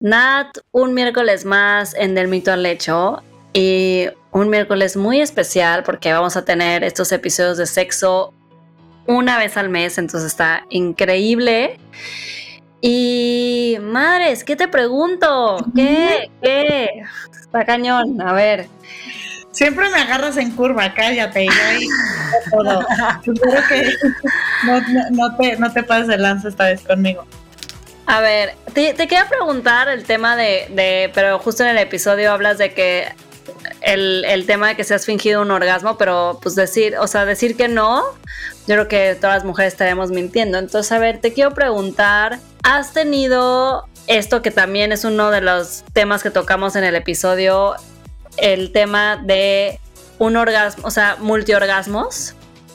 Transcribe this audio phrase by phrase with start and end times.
[0.00, 3.22] Nat, un miércoles más en Del Mito al Lecho
[3.54, 8.34] y un miércoles muy especial porque vamos a tener estos episodios de sexo
[9.06, 11.78] una vez al mes, entonces está increíble.
[12.82, 15.56] Y madres, ¿qué te pregunto?
[15.74, 16.30] ¿Qué?
[16.42, 16.90] ¿Qué?
[17.40, 18.68] Está cañón, a ver.
[19.50, 21.88] Siempre me agarras en curva, cállate, y ahí
[22.50, 22.86] todo.
[23.26, 23.92] Espero que
[25.12, 27.26] no, te, no te pases de lanza esta vez conmigo.
[28.06, 32.72] A ver, te, quería preguntar el tema de, pero justo en el episodio hablas de
[32.72, 33.08] que
[33.82, 37.56] el, tema de que se has fingido un orgasmo, pero pues decir, o sea, decir
[37.56, 38.04] que no,
[38.66, 40.58] yo creo que todas las mujeres estaríamos mintiendo.
[40.58, 45.82] Entonces, a ver, te quiero preguntar, ¿has tenido esto que también es uno de los
[45.92, 47.74] temas que tocamos en el episodio,
[48.36, 49.80] el tema de
[50.18, 52.34] un orgasmo, o sea, multiorgasmos?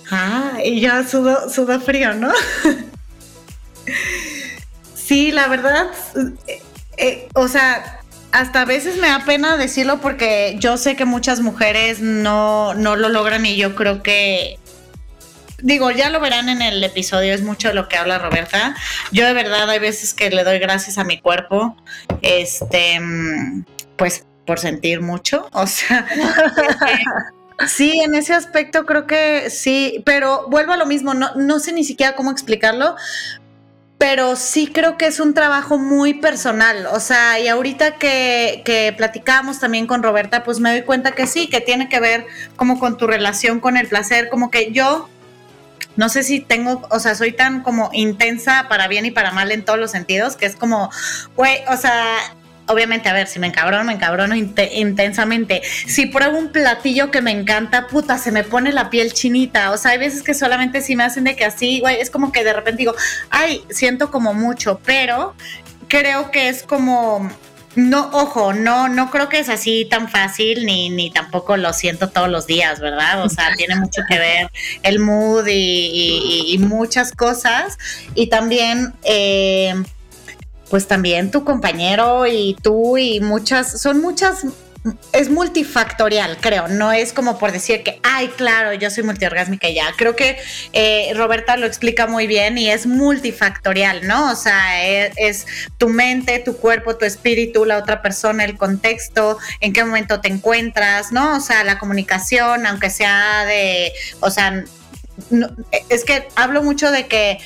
[0.09, 2.34] Ah, y ya sudo, sudo frío, ¿no?
[5.11, 5.88] Sí, la verdad,
[6.47, 6.61] eh,
[6.95, 7.99] eh, o sea,
[8.31, 12.95] hasta a veces me da pena decirlo porque yo sé que muchas mujeres no, no
[12.95, 14.57] lo logran y yo creo que
[15.62, 18.73] digo, ya lo verán en el episodio, es mucho de lo que habla Roberta.
[19.12, 21.76] Yo de verdad hay veces que le doy gracias a mi cuerpo,
[22.21, 23.01] este,
[23.98, 26.07] pues por sentir mucho, o sea,
[27.67, 31.73] sí, en ese aspecto creo que sí, pero vuelvo a lo mismo, no, no sé
[31.73, 32.95] ni siquiera cómo explicarlo,
[34.02, 36.88] pero sí creo que es un trabajo muy personal.
[36.88, 41.27] O sea, y ahorita que, que platicamos también con Roberta, pues me doy cuenta que
[41.27, 45.07] sí, que tiene que ver como con tu relación con el placer, como que yo
[45.98, 49.52] no sé si tengo, o sea, soy tan como intensa para bien y para mal
[49.52, 50.90] en todos los sentidos, que es como,
[51.35, 52.18] güey, o sea,
[52.67, 55.62] obviamente, a ver, si me encabrono, me encabrono intensamente.
[55.87, 59.71] Si pruebo un platillo que me encanta, puta, se me pone la piel chinita.
[59.71, 62.32] O sea, hay veces que solamente si me hacen de que así, güey, es como
[62.32, 62.95] que de repente digo,
[63.29, 65.35] ay, siento como mucho, pero
[65.88, 67.29] creo que es como
[67.75, 72.09] no, ojo, no, no creo que es así tan fácil, ni, ni tampoco lo siento
[72.09, 73.23] todos los días, ¿verdad?
[73.23, 74.51] O sea, tiene mucho que ver
[74.84, 77.78] el mood y, muchas cosas.
[78.13, 79.73] Y también, eh,
[80.71, 84.45] pues también tu compañero y tú y muchas, son muchas
[85.13, 86.67] es multifactorial, creo.
[86.67, 89.93] No es como por decir que, ay, claro, yo soy multiorgásmica ya.
[89.95, 90.37] Creo que
[90.73, 94.31] eh, Roberta lo explica muy bien y es multifactorial, ¿no?
[94.31, 95.45] O sea, es, es,
[95.77, 100.29] tu mente, tu cuerpo, tu espíritu, la otra persona, el contexto, en qué momento te
[100.29, 101.37] encuentras, ¿no?
[101.37, 104.63] O sea, la comunicación, aunque sea de, o sea,
[105.89, 107.37] es que hablo mucho de que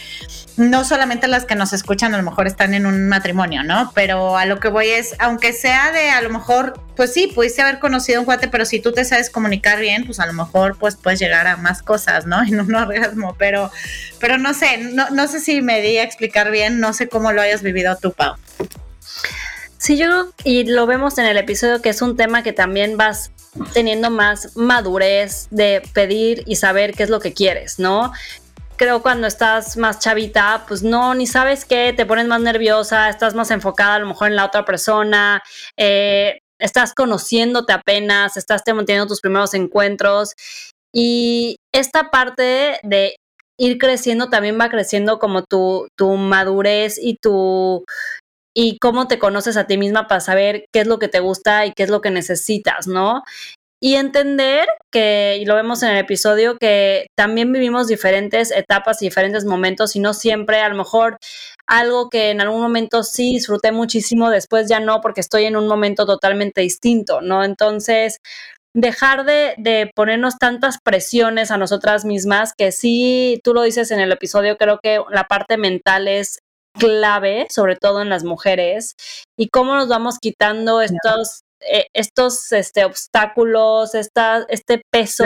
[0.58, 3.92] no solamente las que nos escuchan a lo mejor están en un matrimonio, ¿no?
[3.94, 7.62] Pero a lo que voy es, aunque sea de a lo mejor, pues sí, pudiste
[7.62, 10.78] haber conocido un cuate, pero si tú te sabes comunicar bien, pues a lo mejor
[10.78, 12.42] pues puedes llegar a más cosas, ¿no?
[12.48, 13.72] En un orgasmo, pero,
[14.20, 17.32] pero no sé, no, no sé si me di a explicar bien, no sé cómo
[17.32, 18.36] lo hayas vivido tú, Pau.
[19.78, 22.98] Sí, yo creo, y lo vemos en el episodio, que es un tema que también
[22.98, 23.32] vas
[23.74, 28.12] teniendo más madurez de pedir y saber qué es lo que quieres, ¿no?
[28.78, 33.34] Creo cuando estás más chavita, pues no, ni sabes qué, te pones más nerviosa, estás
[33.34, 35.42] más enfocada a lo mejor en la otra persona,
[35.78, 40.34] eh, estás conociéndote apenas, estás teniendo tus primeros encuentros
[40.94, 43.16] y esta parte de
[43.58, 47.86] ir creciendo también va creciendo como tu, tu madurez y tu
[48.58, 51.66] y cómo te conoces a ti misma para saber qué es lo que te gusta
[51.66, 53.24] y qué es lo que necesitas, ¿no?
[53.82, 59.06] Y entender que, y lo vemos en el episodio, que también vivimos diferentes etapas y
[59.06, 61.18] diferentes momentos y no siempre a lo mejor
[61.68, 65.68] algo que en algún momento sí disfruté muchísimo, después ya no, porque estoy en un
[65.68, 67.44] momento totalmente distinto, ¿no?
[67.44, 68.20] Entonces,
[68.74, 74.00] dejar de, de, ponernos tantas presiones a nosotras mismas, que sí, tú lo dices en
[74.00, 76.40] el episodio, creo que la parte mental es
[76.78, 78.96] clave, sobre todo en las mujeres,
[79.38, 85.26] y cómo nos vamos quitando estos, eh, estos este, obstáculos, esta, este peso,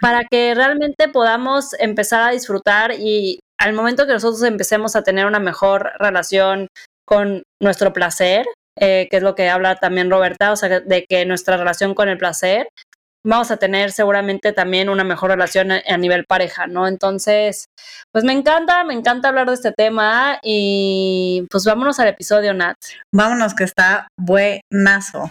[0.00, 5.26] para que realmente podamos empezar a disfrutar y al momento que nosotros empecemos a tener
[5.26, 6.68] una mejor relación
[7.06, 8.46] con nuestro placer,
[8.78, 12.08] eh, que es lo que habla también Roberta, o sea, de que nuestra relación con
[12.08, 12.68] el placer
[13.24, 16.86] vamos a tener seguramente también una mejor relación a, nivel pareja, ¿no?
[16.88, 17.66] Entonces,
[18.10, 22.76] pues me encanta, me encanta hablar de este tema y pues vámonos al episodio, Nat.
[23.12, 25.30] Vámonos que está buenazo.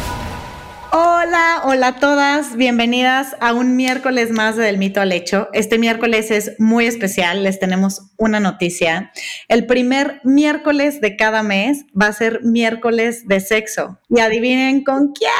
[0.93, 5.47] Hola, hola a todas, bienvenidas a un miércoles más de Del Mito al Hecho.
[5.53, 9.09] Este miércoles es muy especial, les tenemos una noticia.
[9.47, 13.99] El primer miércoles de cada mes va a ser miércoles de sexo.
[14.09, 15.31] Y adivinen con quién.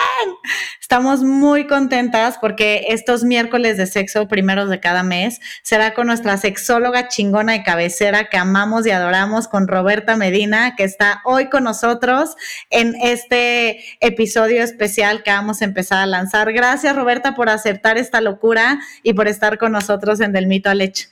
[0.79, 6.37] Estamos muy contentas porque estos miércoles de sexo, primeros de cada mes, será con nuestra
[6.37, 11.63] sexóloga chingona de cabecera que amamos y adoramos, con Roberta Medina, que está hoy con
[11.63, 12.35] nosotros
[12.69, 16.51] en este episodio especial que a empezar a lanzar.
[16.53, 20.81] Gracias, Roberta, por aceptar esta locura y por estar con nosotros en Del Mito al
[20.81, 21.07] Hecho.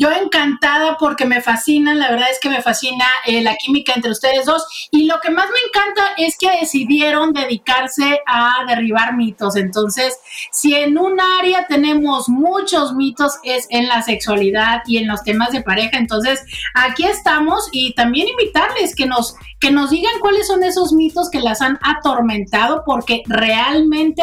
[0.00, 4.12] Yo encantada porque me fascina, la verdad es que me fascina eh, la química entre
[4.12, 9.56] ustedes dos y lo que más me encanta es que decidieron dedicarse a derribar mitos.
[9.56, 10.18] Entonces,
[10.52, 15.52] si en un área tenemos muchos mitos es en la sexualidad y en los temas
[15.52, 16.42] de pareja, entonces
[16.74, 21.40] aquí estamos y también invitarles que nos que nos digan cuáles son esos mitos que
[21.40, 24.22] las han atormentado porque realmente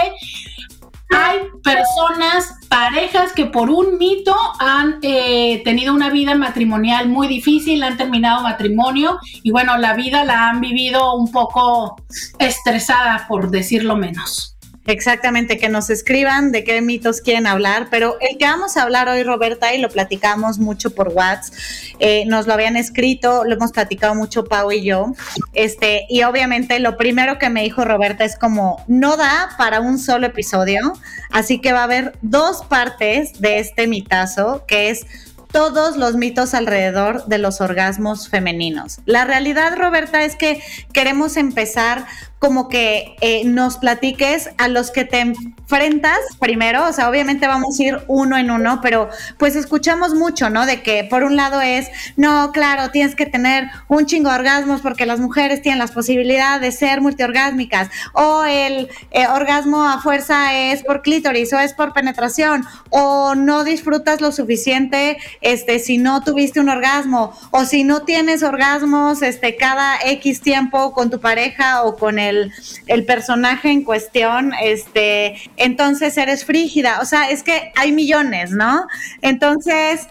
[1.09, 7.83] hay personas, parejas que por un mito han eh, tenido una vida matrimonial muy difícil,
[7.83, 11.95] han terminado matrimonio y bueno, la vida la han vivido un poco
[12.39, 14.56] estresada, por decirlo menos.
[14.87, 19.09] Exactamente, que nos escriban de qué mitos quieren hablar, pero el que vamos a hablar
[19.09, 21.53] hoy, Roberta, y lo platicamos mucho por WhatsApp,
[21.99, 25.13] eh, nos lo habían escrito, lo hemos platicado mucho Pau y yo,
[25.51, 29.99] este, y obviamente lo primero que me dijo Roberta es como, no da para un
[29.99, 30.93] solo episodio,
[31.31, 35.05] así que va a haber dos partes de este mitazo, que es
[35.51, 38.99] todos los mitos alrededor de los orgasmos femeninos.
[39.05, 40.61] La realidad, Roberta, es que
[40.93, 42.05] queremos empezar
[42.39, 47.79] como que eh, nos platiques a los que te enfrentas primero, o sea, obviamente vamos
[47.79, 50.65] a ir uno en uno, pero pues escuchamos mucho, ¿no?
[50.65, 54.81] De que por un lado es, no, claro, tienes que tener un chingo de orgasmos
[54.81, 60.53] porque las mujeres tienen las posibilidades de ser multiorgásmicas, o el eh, orgasmo a fuerza
[60.53, 66.23] es por clítoris, o es por penetración, o no disfrutas lo suficiente, este, si no
[66.23, 71.83] tuviste un orgasmo, o si no tienes orgasmos, este, cada X tiempo con tu pareja
[71.83, 76.99] o con el el, personaje en cuestión, este, entonces eres frígida.
[77.01, 78.87] O sea, es que hay millones, ¿no?
[79.21, 80.07] Entonces,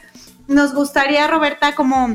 [0.49, 2.15] nos gustaría, Roberta, como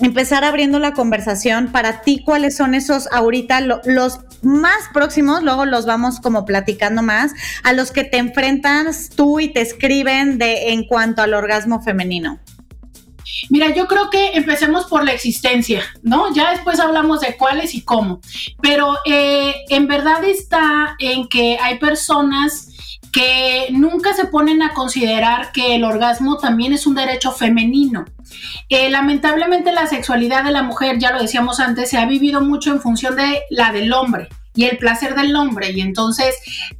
[0.00, 5.86] empezar abriendo la conversación para ti cuáles son esos ahorita los más próximos, luego los
[5.86, 7.32] vamos como platicando más,
[7.64, 12.38] a los que te enfrentas tú y te escriben de en cuanto al orgasmo femenino.
[13.50, 16.34] Mira, yo creo que empecemos por la existencia, ¿no?
[16.34, 18.20] Ya después hablamos de cuáles y cómo,
[18.60, 22.68] pero eh, en verdad está en que hay personas
[23.12, 28.04] que nunca se ponen a considerar que el orgasmo también es un derecho femenino.
[28.68, 32.70] Eh, lamentablemente la sexualidad de la mujer, ya lo decíamos antes, se ha vivido mucho
[32.70, 34.28] en función de la del hombre
[34.58, 35.70] y el placer del hombre.
[35.70, 36.34] Y entonces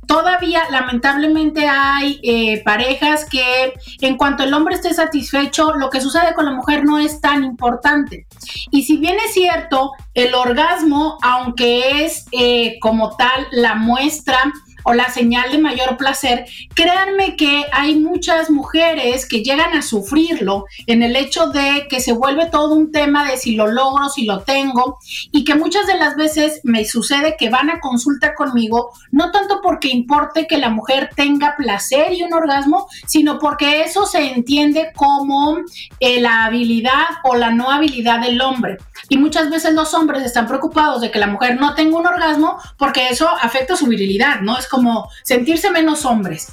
[0.09, 6.35] todavía lamentablemente hay eh, parejas que en cuanto el hombre esté satisfecho, lo que sucede
[6.35, 8.27] con la mujer no es tan importante.
[8.73, 14.39] Y si bien es cierto, el orgasmo, aunque es eh, como tal la muestra,
[14.85, 20.65] o la señal de mayor placer, créanme que hay muchas mujeres que llegan a sufrirlo
[20.87, 24.25] en el hecho de que se vuelve todo un tema de si lo logro, si
[24.25, 24.99] lo tengo,
[25.31, 29.61] y que muchas de las veces me sucede que van a consulta conmigo, no tanto
[29.63, 34.93] porque importe que la mujer tenga placer y un orgasmo, sino porque eso se entiende
[34.95, 35.59] como
[36.01, 38.79] eh, la habilidad o la no habilidad del hombre.
[39.09, 42.59] Y muchas veces los hombres están preocupados de que la mujer no tenga un orgasmo
[42.77, 44.59] porque eso afecta su virilidad, ¿no?
[44.59, 46.49] Es como sentirse menos hombres.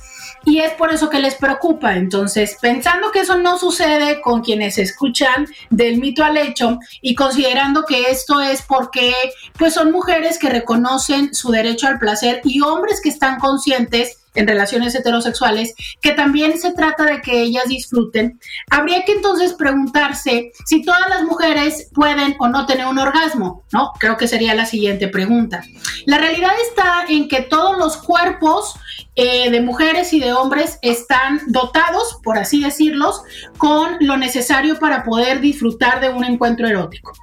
[0.46, 1.96] Y es por eso que les preocupa.
[1.96, 7.84] Entonces, pensando que eso no sucede con quienes escuchan del mito al hecho y considerando
[7.84, 9.14] que esto es porque
[9.58, 14.48] pues son mujeres que reconocen su derecho al placer y hombres que están conscientes en
[14.48, 18.40] relaciones heterosexuales, que también se trata de que ellas disfruten,
[18.70, 23.92] habría que entonces preguntarse si todas las mujeres pueden o no tener un orgasmo, ¿no?
[24.00, 25.64] Creo que sería la siguiente pregunta.
[26.06, 28.76] La realidad está en que todos los cuerpos
[29.16, 33.22] eh, de mujeres y de hombres están dotados, por así decirlos,
[33.58, 37.14] con lo necesario para poder disfrutar de un encuentro erótico.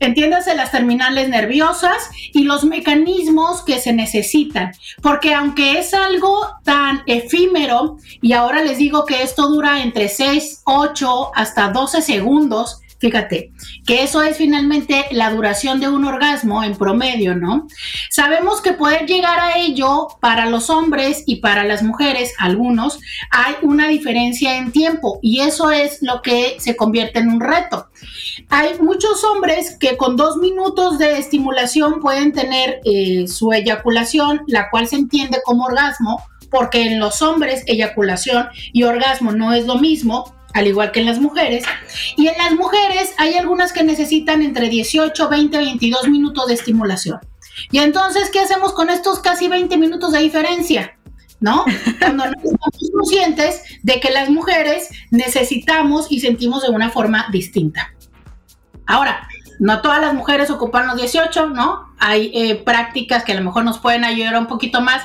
[0.00, 4.72] Entiéndase las terminales nerviosas y los mecanismos que se necesitan,
[5.02, 10.62] porque aunque es algo tan efímero, y ahora les digo que esto dura entre 6,
[10.64, 13.52] 8 hasta 12 segundos, Fíjate,
[13.86, 17.66] que eso es finalmente la duración de un orgasmo en promedio, ¿no?
[18.10, 22.98] Sabemos que poder llegar a ello para los hombres y para las mujeres, algunos,
[23.30, 27.88] hay una diferencia en tiempo y eso es lo que se convierte en un reto.
[28.48, 34.70] Hay muchos hombres que con dos minutos de estimulación pueden tener eh, su eyaculación, la
[34.70, 39.76] cual se entiende como orgasmo, porque en los hombres eyaculación y orgasmo no es lo
[39.76, 41.64] mismo al igual que en las mujeres.
[42.16, 47.20] Y en las mujeres hay algunas que necesitan entre 18, 20, 22 minutos de estimulación.
[47.70, 50.98] Y entonces, ¿qué hacemos con estos casi 20 minutos de diferencia?
[51.40, 51.66] ¿No?
[51.98, 57.94] Cuando no estamos conscientes de que las mujeres necesitamos y sentimos de una forma distinta.
[58.86, 61.85] Ahora, no todas las mujeres ocupan los 18, ¿no?
[61.98, 65.02] Hay eh, prácticas que a lo mejor nos pueden ayudar un poquito más,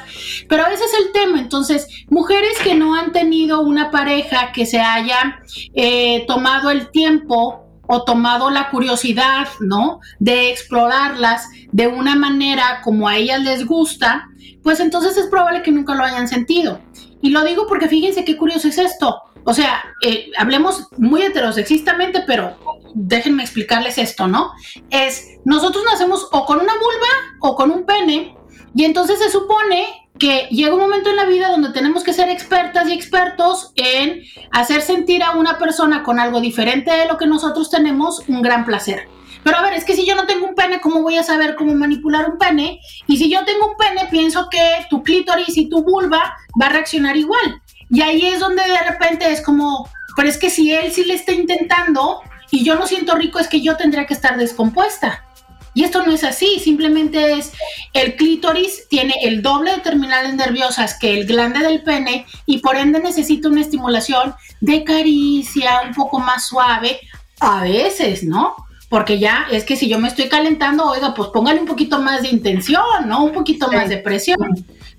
[0.47, 1.39] pero ese es el tema.
[1.39, 5.39] Entonces, mujeres que no han tenido una pareja que se haya
[5.73, 9.99] eh, tomado el tiempo o tomado la curiosidad, ¿no?
[10.19, 14.29] De explorarlas de una manera como a ellas les gusta,
[14.63, 16.79] pues entonces es probable que nunca lo hayan sentido.
[17.21, 19.21] Y lo digo porque fíjense qué curioso es esto.
[19.43, 22.57] O sea, eh, hablemos muy heterosexistamente, pero
[22.93, 24.51] déjenme explicarles esto, ¿no?
[24.89, 28.35] Es, nosotros nacemos o con una vulva o con un pene,
[28.73, 32.29] y entonces se supone que llega un momento en la vida donde tenemos que ser
[32.29, 34.21] expertas y expertos en
[34.51, 38.65] hacer sentir a una persona con algo diferente de lo que nosotros tenemos un gran
[38.65, 39.07] placer.
[39.43, 41.55] Pero a ver, es que si yo no tengo un pene, ¿cómo voy a saber
[41.55, 42.79] cómo manipular un pene?
[43.07, 46.69] Y si yo tengo un pene, pienso que tu clítoris y tu vulva va a
[46.69, 47.61] reaccionar igual.
[47.91, 51.13] Y ahí es donde de repente es como, pero es que si él sí le
[51.13, 55.25] está intentando, y yo no siento rico es que yo tendría que estar descompuesta.
[55.73, 57.53] Y esto no es así, simplemente es
[57.93, 62.75] el clítoris tiene el doble de terminales nerviosas que el glande del pene y por
[62.75, 66.99] ende necesita una estimulación de caricia un poco más suave,
[67.39, 68.55] a veces, ¿no?
[68.89, 72.21] Porque ya es que si yo me estoy calentando, oiga, pues póngale un poquito más
[72.21, 73.23] de intención, ¿no?
[73.23, 74.37] Un poquito más de presión.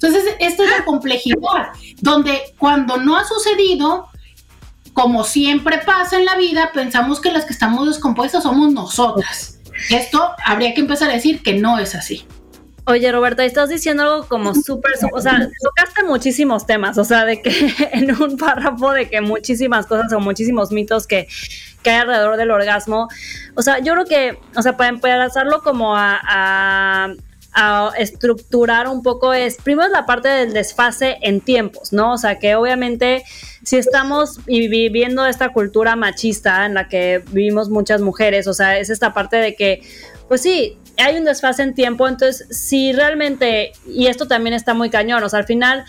[0.02, 1.68] Entonces, esta es la complejidad,
[2.00, 4.08] donde cuando no ha sucedido,
[4.92, 9.60] como siempre pasa en la vida, pensamos que las que estamos descompuestas somos nosotras.
[9.90, 12.26] Esto habría que empezar a decir que no es así.
[12.84, 17.40] Oye, Roberta, estás diciendo algo como súper, o sea, tocaste muchísimos temas, o sea, de
[17.40, 17.52] que
[17.92, 21.28] en un párrafo de que muchísimas cosas o muchísimos mitos que,
[21.84, 23.06] que hay alrededor del orgasmo.
[23.54, 27.14] O sea, yo creo que, o sea, para empezarlo como a a
[27.98, 32.14] estructurar un poco es, primero la parte del desfase en tiempos, ¿no?
[32.14, 33.24] O sea, que obviamente
[33.62, 38.90] si estamos viviendo esta cultura machista en la que vivimos muchas mujeres, o sea, es
[38.90, 39.82] esta parte de que,
[40.28, 44.90] pues sí, hay un desfase en tiempo, entonces si realmente, y esto también está muy
[44.90, 45.84] cañón, o sea, al final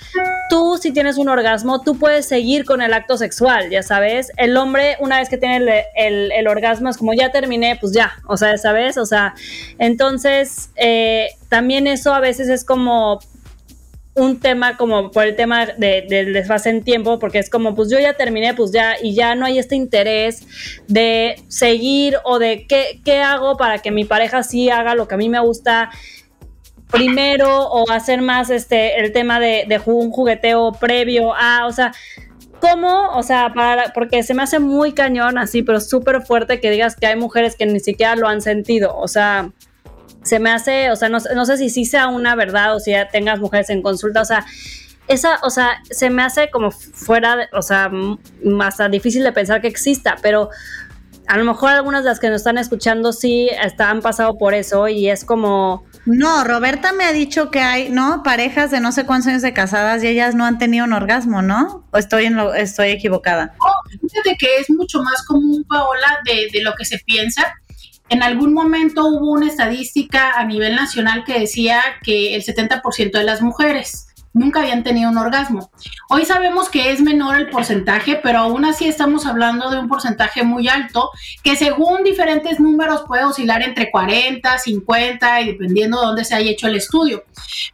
[0.49, 4.55] tú si tienes un orgasmo, tú puedes seguir con el acto sexual, ya sabes, el
[4.57, 8.57] hombre una vez que tiene el, orgasmo es como ya terminé, pues ya, o sea,
[8.57, 8.97] ¿sabes?
[8.97, 9.33] O sea,
[9.79, 13.19] entonces eh, también eso a veces es como
[14.15, 17.89] un tema como por el tema de, del desfase en tiempo, porque es como, pues
[17.89, 20.45] yo ya terminé, pues ya, y ya no hay este interés
[20.87, 25.15] de seguir o de qué, qué hago para que mi pareja sí haga lo que
[25.15, 25.89] a mí me gusta
[26.91, 31.91] primero o hacer más este el tema de, de un jugueteo previo a, o sea,
[32.59, 33.09] ¿cómo?
[33.17, 36.95] O sea, para, porque se me hace muy cañón así, pero súper fuerte que digas
[36.95, 39.51] que hay mujeres que ni siquiera lo han sentido, o sea,
[40.23, 43.07] se me hace, o sea, no, sé si sí sea una verdad o si ya
[43.07, 44.45] tengas mujeres en consulta, o sea,
[45.07, 47.91] esa, o sea, se me hace como fuera, o sea,
[48.43, 50.49] más difícil de pensar que exista, pero
[51.27, 54.87] a lo mejor algunas de las que nos están escuchando sí han pasado por eso
[54.87, 55.85] y es como...
[56.05, 58.23] No, Roberta me ha dicho que hay, ¿no?
[58.23, 61.41] Parejas de no sé cuántos años de casadas y ellas no han tenido un orgasmo,
[61.41, 61.87] ¿no?
[61.91, 63.55] ¿O estoy, en lo, estoy equivocada?
[63.59, 67.53] No, fíjate que es mucho más común, Paola, de, de lo que se piensa
[68.09, 73.23] en algún momento hubo una estadística a nivel nacional que decía que el 70% de
[73.23, 75.71] las mujeres nunca habían tenido un orgasmo.
[76.09, 80.43] Hoy sabemos que es menor el porcentaje, pero aún así estamos hablando de un porcentaje
[80.43, 81.11] muy alto
[81.43, 86.51] que según diferentes números puede oscilar entre 40, 50 y dependiendo de dónde se haya
[86.51, 87.23] hecho el estudio.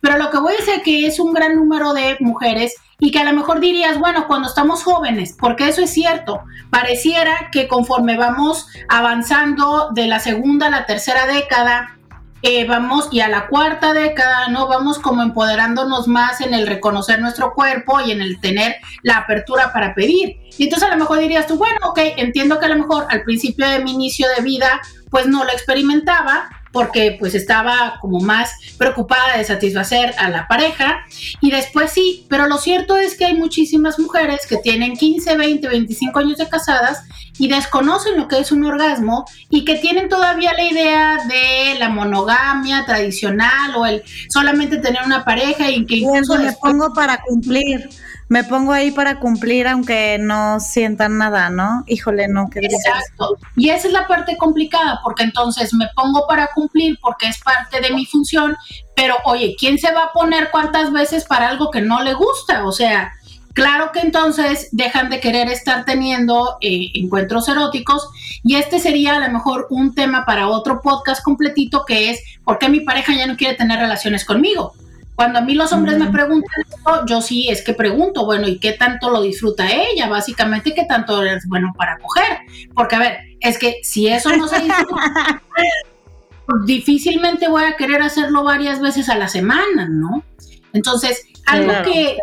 [0.02, 3.20] Pero lo que voy a decir que es un gran número de mujeres y que
[3.20, 8.18] a lo mejor dirías, bueno, cuando estamos jóvenes, porque eso es cierto, pareciera que conforme
[8.18, 11.96] vamos avanzando de la segunda a la tercera década,
[12.42, 14.68] eh, vamos y a la cuarta década, ¿no?
[14.68, 19.74] Vamos como empoderándonos más en el reconocer nuestro cuerpo y en el tener la apertura
[19.74, 20.38] para pedir.
[20.58, 23.24] Y entonces a lo mejor dirías tú, bueno, ok, entiendo que a lo mejor al
[23.24, 24.80] principio de mi inicio de vida,
[25.10, 31.06] pues no lo experimentaba, porque pues estaba como más preocupada de satisfacer a la pareja.
[31.42, 35.68] Y después sí, pero lo cierto es que hay muchísimas mujeres que tienen 15, 20,
[35.68, 37.04] 25 años de casadas
[37.38, 41.90] y desconocen lo que es un orgasmo y que tienen todavía la idea de la
[41.90, 47.90] monogamia tradicional o el solamente tener una pareja y que incluso me pongo para cumplir
[48.30, 51.84] me pongo ahí para cumplir aunque no sientan nada, ¿no?
[51.88, 53.38] Híjole, no, qué Exacto.
[53.56, 57.82] Y esa es la parte complicada, porque entonces me pongo para cumplir porque es parte
[57.82, 58.56] de mi función,
[58.96, 62.66] pero oye, ¿quién se va a poner cuántas veces para algo que no le gusta?
[62.66, 63.12] O sea,
[63.54, 68.10] claro que entonces dejan de querer estar teniendo eh, encuentros eróticos
[68.44, 72.60] y este sería a lo mejor un tema para otro podcast completito que es ¿por
[72.60, 74.74] qué mi pareja ya no quiere tener relaciones conmigo?
[75.20, 78.58] Cuando a mí los hombres me preguntan esto, yo sí es que pregunto, bueno, ¿y
[78.58, 80.08] qué tanto lo disfruta ella?
[80.08, 82.38] Básicamente, ¿qué tanto es bueno para coger?
[82.74, 85.44] Porque, a ver, es que si eso no se disfruta,
[86.66, 90.24] difícilmente voy a querer hacerlo varias veces a la semana, ¿no?
[90.72, 92.16] Entonces, algo que,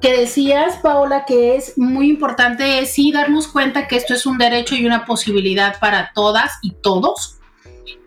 [0.00, 4.38] que decías, Paola, que es muy importante es sí darnos cuenta que esto es un
[4.38, 7.39] derecho y una posibilidad para todas y todos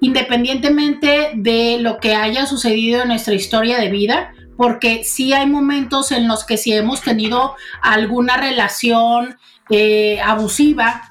[0.03, 6.11] independientemente de lo que haya sucedido en nuestra historia de vida, porque sí hay momentos
[6.11, 9.37] en los que si hemos tenido alguna relación
[9.69, 11.03] eh, abusiva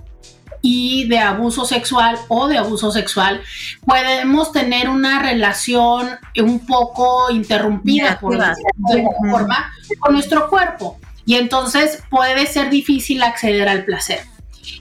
[0.61, 3.41] y de abuso sexual o de abuso sexual,
[3.87, 11.01] podemos tener una relación un poco interrumpida por de forma con nuestro cuerpo.
[11.25, 14.32] Y entonces puede ser difícil acceder al placer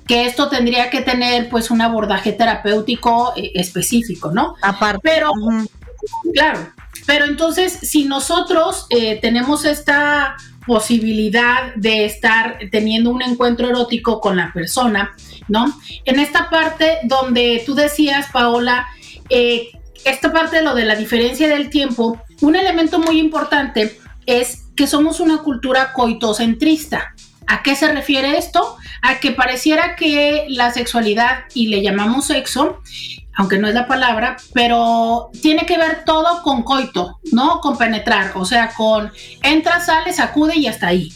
[0.07, 4.55] que esto tendría que tener pues un abordaje terapéutico eh, específico, ¿no?
[4.61, 5.01] Aparte.
[5.03, 5.31] Pero,
[6.33, 6.71] claro,
[7.05, 10.35] pero entonces si nosotros eh, tenemos esta
[10.65, 15.15] posibilidad de estar teniendo un encuentro erótico con la persona,
[15.47, 15.73] ¿no?
[16.05, 18.87] En esta parte donde tú decías, Paola,
[19.29, 19.69] eh,
[20.05, 24.87] esta parte de lo de la diferencia del tiempo, un elemento muy importante es que
[24.87, 27.13] somos una cultura coitocentrista.
[27.51, 28.77] ¿A qué se refiere esto?
[29.01, 32.81] A que pareciera que la sexualidad, y le llamamos sexo,
[33.35, 37.59] aunque no es la palabra, pero tiene que ver todo con coito, ¿no?
[37.59, 39.11] Con penetrar, o sea, con
[39.43, 41.11] entra, sale, sacude y hasta ahí.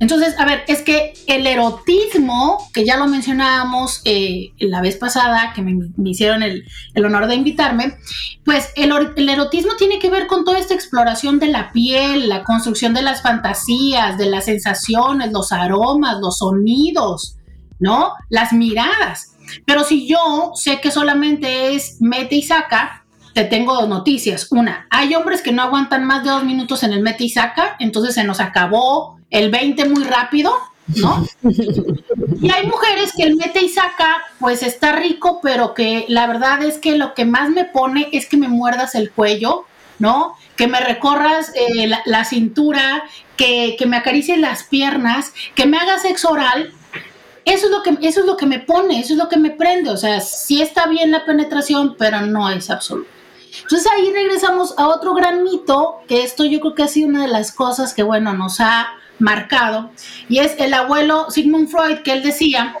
[0.00, 5.52] Entonces, a ver, es que el erotismo, que ya lo mencionábamos eh, la vez pasada,
[5.54, 7.96] que me, hicieron el, honor de invitarme,
[8.44, 12.42] pues el, el, erotismo tiene que ver con toda esta exploración de la piel, la
[12.42, 17.36] construcción de las fantasías, de las sensaciones, los aromas, los sonidos,
[17.78, 18.14] ¿no?
[18.30, 19.36] Las miradas.
[19.64, 24.48] Pero si yo sé que solamente es mete y saca, te tengo dos noticias.
[24.50, 27.76] Una, hay hombres que no aguantan más de dos minutos en el mete y saca,
[27.78, 30.54] entonces se nos acabó el 20 muy rápido,
[30.96, 31.26] ¿no?
[31.42, 36.62] y hay mujeres que el mete y saca, pues está rico, pero que la verdad
[36.62, 39.64] es que lo que más me pone es que me muerdas el cuello,
[39.98, 40.36] ¿no?
[40.56, 43.04] Que me recorras eh, la, cintura,
[43.36, 46.72] que, que me acaricies las piernas, que me hagas sexo oral.
[47.44, 49.50] Eso es, lo que, eso es lo que me pone, eso es lo que me
[49.50, 49.90] prende.
[49.90, 53.08] O sea, sí está bien la penetración, pero no es absoluto.
[53.62, 57.22] Entonces ahí regresamos a otro gran mito, que esto yo creo que ha sido una
[57.22, 59.90] de las cosas que, bueno, nos ha marcado,
[60.28, 62.76] y es el abuelo Sigmund Freud, que él decía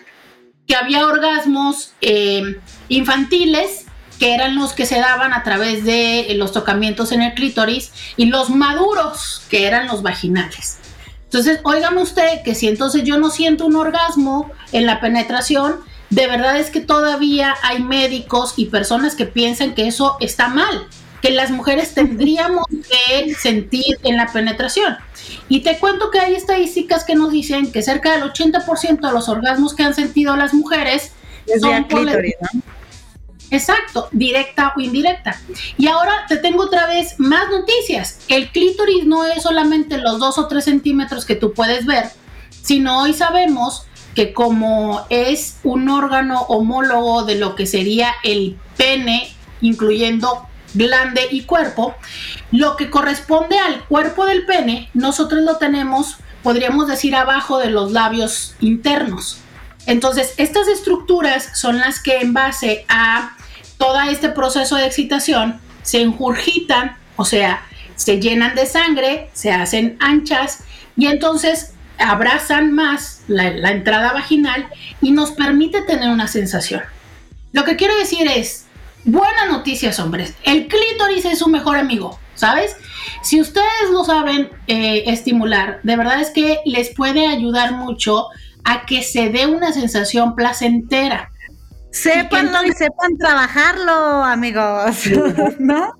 [0.66, 3.86] que había orgasmos eh, infantiles,
[4.18, 8.26] que eran los que se daban a través de los tocamientos en el clítoris, y
[8.26, 10.78] los maduros, que eran los vaginales.
[11.24, 16.26] Entonces, óigame usted que si entonces yo no siento un orgasmo en la penetración, de
[16.28, 20.86] verdad es que todavía hay médicos y personas que piensan que eso está mal
[21.24, 24.98] que las mujeres tendríamos que sentir en la penetración.
[25.48, 29.30] Y te cuento que hay estadísticas que nos dicen que cerca del 80% de los
[29.30, 31.12] orgasmos que han sentido las mujeres
[31.58, 32.06] son por
[33.50, 35.40] Exacto, directa o indirecta.
[35.78, 38.20] Y ahora te tengo otra vez más noticias.
[38.28, 42.04] El clítoris no es solamente los 2 o 3 centímetros que tú puedes ver,
[42.50, 49.34] sino hoy sabemos que como es un órgano homólogo de lo que sería el pene,
[49.62, 51.94] incluyendo glande y cuerpo,
[52.52, 57.92] lo que corresponde al cuerpo del pene, nosotros lo tenemos, podríamos decir, abajo de los
[57.92, 59.38] labios internos.
[59.86, 63.36] Entonces, estas estructuras son las que en base a
[63.78, 67.62] todo este proceso de excitación se enjurgitan, o sea,
[67.96, 70.60] se llenan de sangre, se hacen anchas
[70.96, 74.68] Y entonces abrazan más la, la entrada vaginal
[75.00, 76.82] y nos permite tener una sensación.
[77.52, 78.63] Lo que quiero decir es,
[79.04, 82.76] buenas noticias hombres, el clítoris es su mejor amigo, ¿sabes?
[83.22, 88.26] Si ustedes lo saben eh, estimular, de verdad es que les puede ayudar mucho
[88.64, 91.30] a que se dé una sensación placentera.
[91.90, 94.96] Sépanlo y, sepan trabajarlo, amigos,
[95.58, 95.92] ¿no?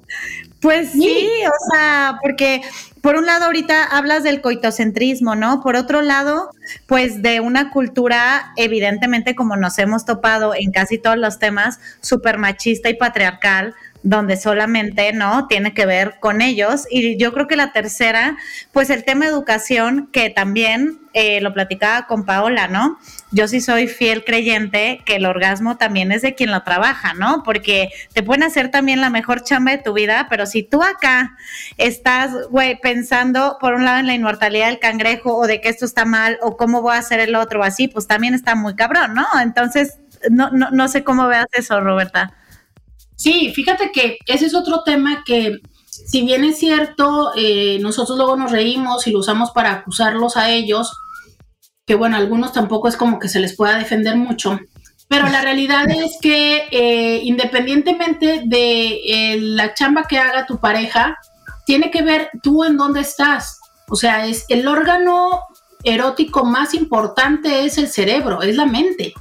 [0.60, 2.62] Pues sí, o sea, porque
[3.04, 5.60] por un lado ahorita hablas del coitocentrismo, ¿no?
[5.60, 6.48] Por otro lado,
[6.86, 12.38] pues de una cultura, evidentemente como nos hemos topado en casi todos los temas, súper
[12.38, 15.46] machista y patriarcal, donde solamente, ¿no?
[15.48, 16.86] Tiene que ver con ellos.
[16.90, 18.36] Y yo creo que la tercera,
[18.70, 22.98] pues el tema educación, que también eh, lo platicaba con Paola, ¿no?
[23.30, 27.42] Yo sí soy fiel creyente que el orgasmo también es de quien lo trabaja, ¿no?
[27.44, 31.34] Porque te pueden hacer también la mejor chamba de tu vida, pero si tú acá
[31.78, 35.86] estás, güey, pensando por un lado en la inmortalidad del cangrejo o de que esto
[35.86, 38.74] está mal o cómo voy a hacer el otro o así, pues también está muy
[38.74, 39.26] cabrón, ¿no?
[39.40, 39.98] Entonces,
[40.30, 42.34] no, no, no sé cómo veas eso, Roberta.
[43.16, 48.36] Sí, fíjate que ese es otro tema que, si bien es cierto, eh, nosotros luego
[48.36, 50.92] nos reímos y lo usamos para acusarlos a ellos,
[51.86, 54.58] que bueno, algunos tampoco es como que se les pueda defender mucho,
[55.08, 61.18] pero la realidad es que eh, independientemente de eh, la chamba que haga tu pareja,
[61.66, 63.58] tiene que ver tú en dónde estás.
[63.88, 65.40] O sea, es el órgano
[65.84, 69.14] erótico más importante es el cerebro, es la mente.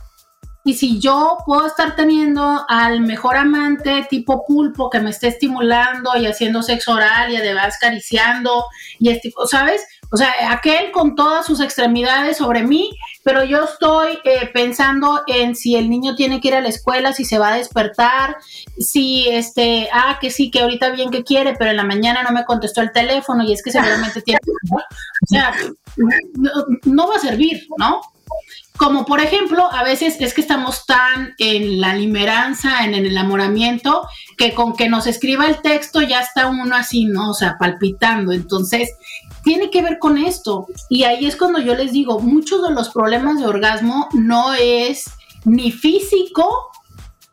[0.65, 6.15] Y si yo puedo estar teniendo al mejor amante tipo pulpo que me esté estimulando
[6.15, 8.65] y haciendo sexo oral y además acariciando
[8.97, 9.85] y este, ¿sabes?
[10.09, 12.91] O sea, aquel con todas sus extremidades sobre mí,
[13.23, 17.13] pero yo estoy eh, pensando en si el niño tiene que ir a la escuela,
[17.13, 18.37] si se va a despertar,
[18.77, 22.31] si este, ah, que sí, que ahorita bien que quiere, pero en la mañana no
[22.31, 24.39] me contestó el teléfono y es que seguramente tiene,
[24.71, 24.79] o
[25.25, 25.53] sea,
[26.85, 28.01] no va a servir, ¿no?
[28.77, 34.07] Como por ejemplo, a veces es que estamos tan en la limeranza, en el enamoramiento,
[34.37, 37.31] que con que nos escriba el texto ya está uno así, ¿no?
[37.31, 38.31] O sea, palpitando.
[38.31, 38.89] Entonces,
[39.43, 40.67] tiene que ver con esto.
[40.89, 45.05] Y ahí es cuando yo les digo, muchos de los problemas de orgasmo no es
[45.45, 46.71] ni físico,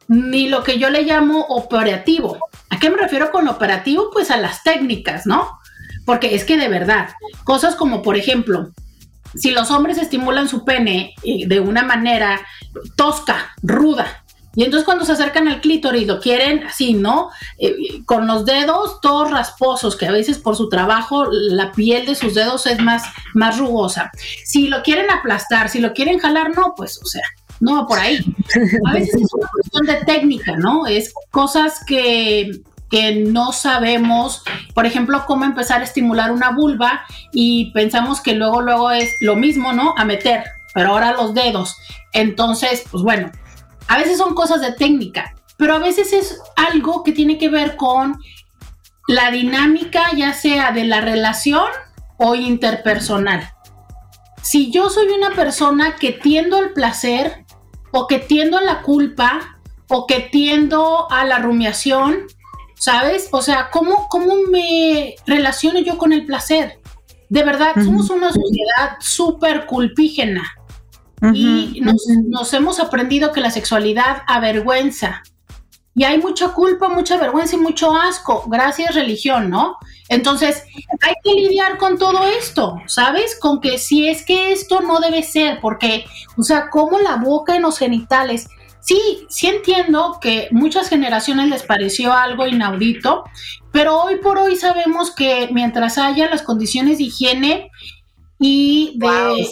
[0.08, 2.36] ni lo que yo le llamo operativo.
[2.68, 4.10] ¿A qué me refiero con operativo?
[4.12, 5.58] Pues a las técnicas, ¿no?
[6.04, 7.10] Porque es que de verdad,
[7.44, 8.72] cosas como, por ejemplo,
[9.34, 12.40] si los hombres estimulan su pene eh, de una manera
[12.96, 17.30] tosca, ruda, y entonces cuando se acercan al clítoris lo quieren así, ¿no?
[17.58, 22.16] Eh, con los dedos todos rasposos, que a veces por su trabajo la piel de
[22.16, 24.10] sus dedos es más, más rugosa.
[24.44, 27.22] Si lo quieren aplastar, si lo quieren jalar, no, pues, o sea,
[27.60, 28.18] no por ahí.
[28.86, 30.86] A veces es una cuestión de técnica, ¿no?
[30.86, 32.50] Es cosas que
[32.90, 34.42] que no sabemos,
[34.74, 39.36] por ejemplo, cómo empezar a estimular una vulva y pensamos que luego, luego es lo
[39.36, 39.94] mismo, ¿no?
[39.96, 41.76] A meter, pero ahora los dedos.
[42.12, 43.30] Entonces, pues bueno,
[43.86, 47.76] a veces son cosas de técnica, pero a veces es algo que tiene que ver
[47.76, 48.18] con
[49.06, 51.66] la dinámica, ya sea de la relación
[52.16, 53.52] o interpersonal.
[54.42, 57.44] Si yo soy una persona que tiendo al placer
[57.92, 62.26] o que tiendo a la culpa o que tiendo a la rumiación,
[62.80, 63.28] ¿sabes?
[63.30, 66.80] O sea, ¿cómo, cómo me relaciono yo con el placer?
[67.28, 70.50] De verdad, somos una sociedad súper culpígena
[71.34, 75.22] y nos, hemos aprendido que la sexualidad avergüenza.
[75.94, 78.44] Y hay mucha culpa, mucha vergüenza y mucho asco.
[78.48, 79.76] Gracias, religión, ¿no?
[80.08, 80.64] Entonces,
[81.02, 83.38] hay que lidiar con todo esto, ¿sabes?
[83.38, 86.06] Con que si es que esto no debe ser, porque,
[86.38, 88.48] o sea, como la boca en los genitales
[88.80, 93.24] Sí, sí entiendo que muchas generaciones les pareció algo inaudito,
[93.72, 97.70] pero hoy por hoy sabemos que mientras haya las condiciones de higiene
[98.38, 99.46] y de,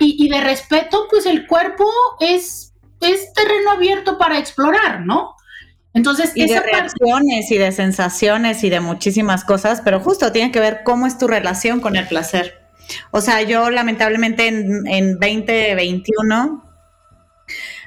[0.00, 1.84] y, de respeto, pues el cuerpo
[2.18, 5.36] es, es terreno abierto para explorar, ¿no?
[5.94, 10.60] Entonces, y de reacciones y de sensaciones y de muchísimas cosas, pero justo tiene que
[10.60, 12.60] ver cómo es tu relación con el placer.
[13.12, 16.69] O sea, yo lamentablemente en, en 2021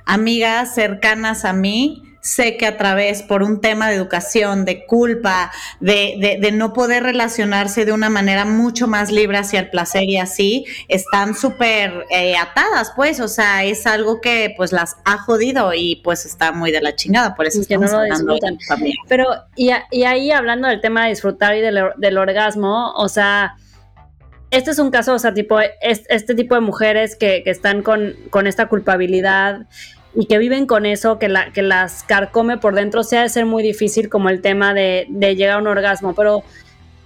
[0.05, 5.51] amigas cercanas a mí, sé que a través, por un tema de educación, de culpa,
[5.81, 10.17] de, de, no poder relacionarse de una manera mucho más libre hacia el placer y
[10.17, 15.73] así, están súper eh, atadas, pues, o sea, es algo que pues las ha jodido
[15.73, 18.57] y pues está muy de la chingada, por eso es que no lo disfrutan.
[18.69, 18.95] También.
[19.09, 23.57] Pero, y, y, ahí hablando del tema de disfrutar y del, del orgasmo, o sea,
[24.53, 28.45] este es un caso, o sea, tipo, este, tipo de mujeres que, están con, con,
[28.45, 29.65] esta culpabilidad
[30.13, 33.63] y que viven con eso, que, que las carcome por dentro, sea de ser muy
[33.63, 36.13] difícil como el tema de, llegar a un orgasmo.
[36.13, 36.43] Pero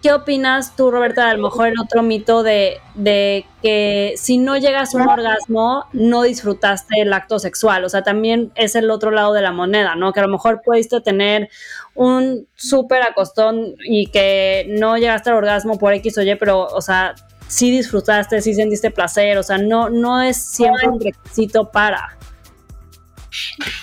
[0.01, 4.55] ¿Qué opinas tú, Roberta, a lo mejor el otro mito de, de, que si no
[4.55, 7.83] llegas a un orgasmo, no disfrutaste el acto sexual?
[7.83, 10.13] O sea, también es el otro lado de la moneda, ¿no?
[10.13, 11.49] Que a lo mejor pudiste tener
[11.95, 16.81] un súper acostón y que no llegaste al orgasmo por X o Y, pero, o
[16.81, 17.15] sea,
[17.47, 22.17] sí disfrutaste, sí sentiste placer, o sea, no, no es siempre un requisito para.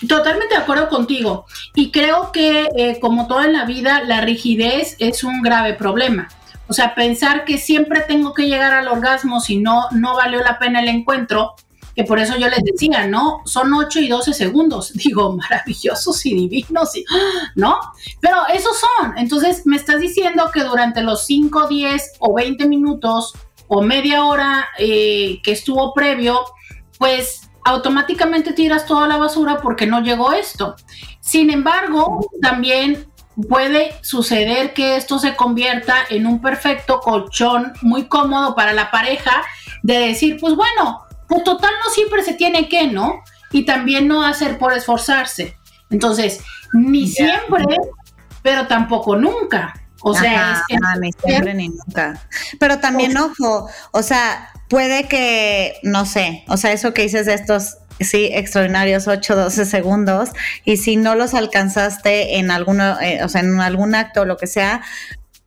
[0.09, 1.47] Totalmente de acuerdo contigo.
[1.75, 6.29] Y creo que, eh, como todo en la vida, la rigidez es un grave problema.
[6.67, 10.59] O sea, pensar que siempre tengo que llegar al orgasmo si no, no valió la
[10.59, 11.55] pena el encuentro,
[11.95, 13.43] que por eso yo les decía, ¿no?
[13.45, 14.93] Son 8 y 12 segundos.
[14.95, 17.05] Digo, maravillosos y divinos, y,
[17.55, 17.79] ¿no?
[18.21, 19.17] Pero esos son.
[19.19, 23.35] Entonces, me estás diciendo que durante los 5, 10 o 20 minutos
[23.75, 26.45] o media hora eh, que estuvo previo,
[26.99, 30.77] pues automáticamente tiras toda la basura porque no llegó esto.
[31.21, 33.07] Sin embargo, también
[33.49, 39.43] puede suceder que esto se convierta en un perfecto colchón muy cómodo para la pareja
[39.83, 43.23] de decir, pues bueno, pues total no siempre se tiene que, ¿no?
[43.51, 45.57] Y también no hacer por esforzarse.
[45.91, 47.65] Entonces, ni siempre,
[48.43, 49.75] pero tampoco nunca.
[50.07, 50.63] O sea,
[51.01, 52.21] ni siempre ni nunca.
[52.61, 57.33] Pero también, ojo, o sea, puede que, no sé, o sea, eso que dices de
[57.33, 60.31] estos, sí, extraordinarios 8, 12 segundos,
[60.65, 64.37] y si no los alcanzaste en alguno, eh, o sea, en algún acto o lo
[64.37, 64.83] que sea,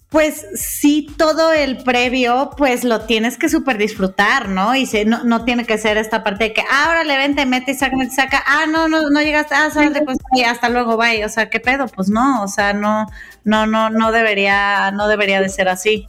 [0.09, 4.73] pues sí, todo el previo, pues lo tienes que súper disfrutar, ¿no?
[4.73, 7.45] Y si, no, no tiene que ser esta parte de que, ahora le ven, te
[7.45, 10.69] mete y saca, mete, saca, ah, no, no, no llegaste, ah, sale, pues y hasta
[10.69, 11.25] luego, bye.
[11.25, 11.87] O sea, ¿qué pedo?
[11.87, 13.05] Pues no, o sea, no,
[13.43, 16.07] no, no, no debería, no debería de ser así.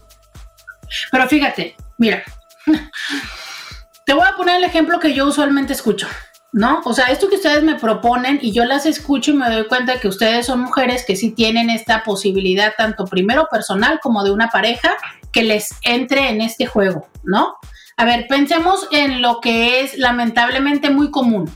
[1.11, 2.23] Pero fíjate, mira,
[4.07, 6.07] te voy a poner el ejemplo que yo usualmente escucho.
[6.53, 6.81] ¿No?
[6.85, 9.95] O sea, esto que ustedes me proponen y yo las escucho y me doy cuenta
[9.95, 14.31] de que ustedes son mujeres que sí tienen esta posibilidad, tanto primero personal como de
[14.31, 14.97] una pareja,
[15.33, 17.57] que les entre en este juego, ¿no?
[17.97, 21.51] A ver, pensemos en lo que es lamentablemente muy común.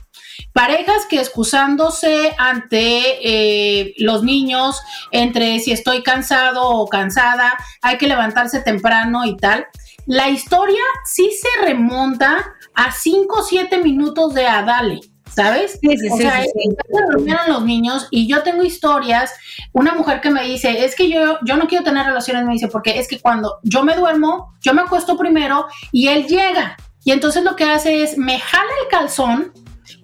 [0.53, 8.09] Parejas que excusándose ante eh, los niños, entre si estoy cansado o cansada, hay que
[8.09, 9.67] levantarse temprano y tal.
[10.07, 15.01] La historia sí se remonta a 5 o 7 minutos de Adale.
[15.35, 15.79] ¿Sabes?
[15.81, 16.77] Sí, sí, o sea, sí,
[17.11, 19.33] durmieron los niños y yo tengo historias,
[19.73, 22.69] una mujer que me dice, es que yo, yo no quiero tener relaciones, me dice,
[22.69, 26.77] porque es que cuando yo me duermo, yo me acuesto primero y él llega.
[27.03, 29.55] Y entonces lo que hace es, me jala el calzón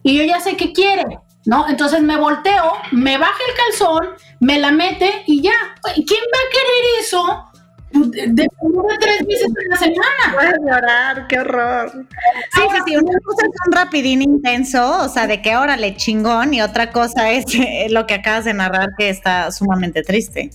[0.03, 1.05] y yo ya sé qué quiere,
[1.45, 1.69] ¿no?
[1.69, 4.09] Entonces me volteo, me baja el calzón,
[4.41, 5.53] me la mete y ya.
[5.95, 7.45] ¿Quién va a querer eso
[7.93, 8.49] de,
[9.01, 10.35] tres veces en la semana.
[10.35, 11.93] Puedes llorar, qué horror.
[12.55, 16.55] Sí, sí, sí, una cosa es un rapidín intenso, o sea, de que órale, chingón,
[16.55, 17.45] y otra cosa es
[17.91, 20.51] lo que acabas de narrar que está sumamente triste.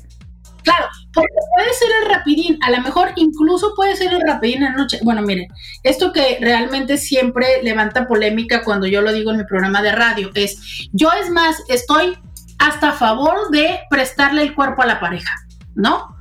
[0.64, 4.72] Claro, porque puede ser el rapidín, a lo mejor incluso puede ser el rapidín en
[4.72, 5.00] la noche.
[5.04, 5.48] Bueno, miren,
[5.84, 10.32] esto que realmente siempre levanta polémica cuando yo lo digo en mi programa de radio
[10.36, 12.18] es, yo es más, estoy
[12.60, 15.34] hasta a favor de prestarle el cuerpo a la pareja,
[15.76, 16.13] ¿no?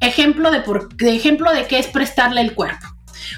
[0.00, 2.86] Ejemplo de, por, ejemplo de qué es prestarle el cuerpo.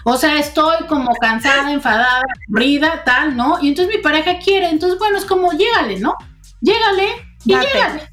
[0.04, 3.58] O sea, estoy como cansada, enfadada, aburrida, tal, ¿no?
[3.60, 6.14] Y entonces mi pareja quiere, entonces bueno, es como llégale, ¿no?
[6.60, 7.08] Llégale
[7.44, 8.08] y llégale.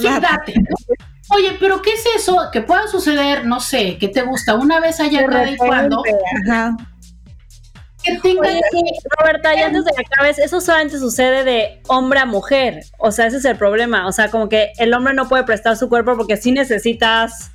[0.00, 0.54] Sí, date.
[1.30, 5.00] Oye, pero ¿qué es eso que pueda suceder, no sé, que te gusta una vez
[5.00, 6.02] allá cada y cuando?
[6.46, 6.76] Ajá.
[8.22, 8.36] Que
[9.18, 12.84] Roberta, ya antes de que acabes, eso solamente sucede de hombre a mujer.
[12.98, 14.06] O sea, ese es el problema.
[14.06, 17.50] O sea, como que el hombre no puede prestar su cuerpo porque sí necesitas.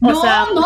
[0.00, 0.64] O no, sea, no,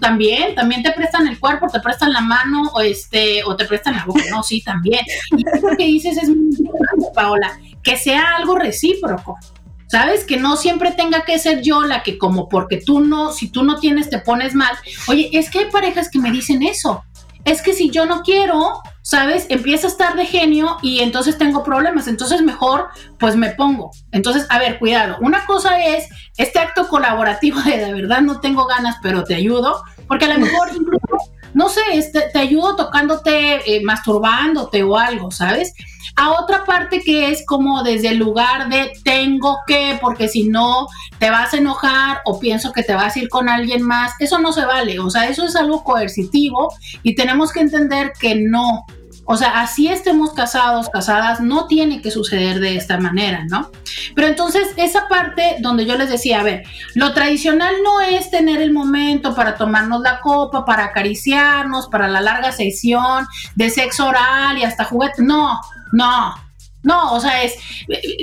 [0.00, 3.96] también, también te prestan el cuerpo, te prestan la mano, o este, o te prestan
[3.96, 5.04] la boca, no, sí, también.
[5.36, 9.38] Y lo que dices es muy importante, Paola, que sea algo recíproco.
[9.86, 10.24] ¿Sabes?
[10.24, 13.62] Que no siempre tenga que ser yo la que como porque tú no, si tú
[13.62, 14.74] no tienes te pones mal.
[15.06, 17.04] Oye, es que hay parejas que me dicen eso
[17.44, 19.46] es que si yo no quiero, ¿sabes?
[19.50, 22.08] Empieza a estar de genio y entonces tengo problemas.
[22.08, 23.90] Entonces mejor, pues me pongo.
[24.12, 25.16] Entonces, a ver, cuidado.
[25.20, 29.82] Una cosa es este acto colaborativo de de verdad no tengo ganas, pero te ayudo,
[30.08, 35.30] porque a lo mejor incluso, no sé, este, te ayudo tocándote, eh, masturbándote o algo,
[35.30, 35.72] ¿sabes?
[36.16, 40.86] a otra parte que es como desde el lugar de tengo que, porque si no
[41.18, 44.38] te vas a enojar o pienso que te vas a ir con alguien más, eso
[44.38, 48.84] no se vale, o sea, eso es algo coercitivo y tenemos que entender que no,
[49.26, 53.70] o sea, así estemos casados, casadas, no tiene que suceder de esta manera, ¿no?
[54.14, 58.60] Pero entonces, esa parte donde yo les decía, a ver, lo tradicional no es tener
[58.60, 64.58] el momento para tomarnos la copa, para acariciarnos, para la larga sesión de sexo oral
[64.58, 65.22] y hasta juguete.
[65.22, 65.60] No,
[65.92, 66.34] no,
[66.82, 67.54] no, o sea, es,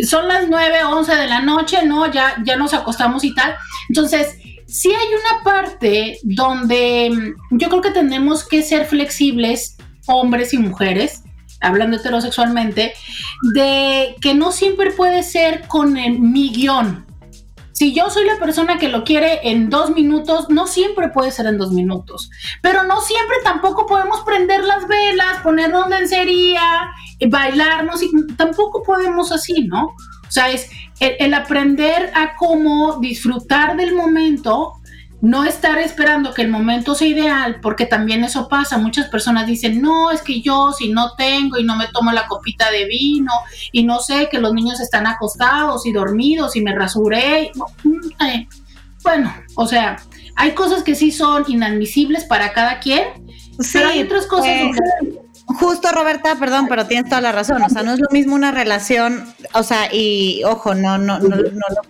[0.07, 2.11] son las 9, 11 de la noche, ¿no?
[2.11, 3.55] Ya, ya nos acostamos y tal.
[3.89, 4.37] Entonces,
[4.67, 10.57] sí hay una parte donde mm, yo creo que tenemos que ser flexibles, hombres y
[10.57, 11.23] mujeres,
[11.59, 12.93] hablando heterosexualmente,
[13.53, 17.05] de que no siempre puede ser con el, mi guion.
[17.73, 21.47] Si yo soy la persona que lo quiere en dos minutos, no siempre puede ser
[21.47, 22.29] en dos minutos.
[22.61, 26.61] Pero no siempre tampoco podemos prender las velas, ponernos lencería,
[27.27, 29.85] bailarnos, y tampoco podemos así, ¿no?
[29.85, 34.73] O sea, es el aprender a cómo disfrutar del momento
[35.21, 38.79] no estar esperando que el momento sea ideal, porque también eso pasa.
[38.79, 42.27] Muchas personas dicen, no, es que yo si no tengo y no me tomo la
[42.27, 43.31] copita de vino
[43.71, 47.51] y no sé que los niños están acostados y dormidos y me rasuré.
[47.83, 48.47] Mm, eh,
[49.03, 49.97] bueno, o sea,
[50.35, 53.03] hay cosas que sí son inadmisibles para cada quien,
[53.71, 54.47] pero hay otras cosas.
[54.47, 54.71] Eh,
[55.59, 57.61] Justo, Roberta, perdón, pero tienes toda la razón.
[57.61, 61.35] O sea, no es lo mismo una relación, o sea, y ojo, no, no, no,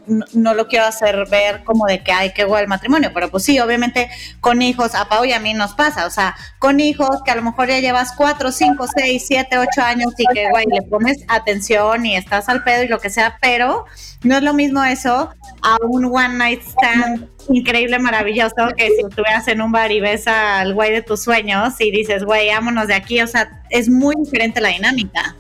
[0.08, 3.30] no, no, lo quiero hacer ver como de que hay que igual el matrimonio, pero
[3.30, 6.06] pues sí, obviamente con hijos, a Pau y a mí nos pasa.
[6.06, 9.82] O sea, con hijos que a lo mejor ya llevas cuatro, cinco, seis, siete, ocho
[9.82, 13.38] años y que, güey, le pones atención y estás al pedo y lo que sea,
[13.42, 13.86] pero
[14.24, 15.30] no es lo mismo eso
[15.62, 20.28] a un one night stand increíble, maravilloso, que si estuvieras en un bar y ves
[20.28, 24.16] al güey de tus sueños y dices, güey, vámonos de aquí, o sea, es muy
[24.16, 25.36] diferente la dinámica,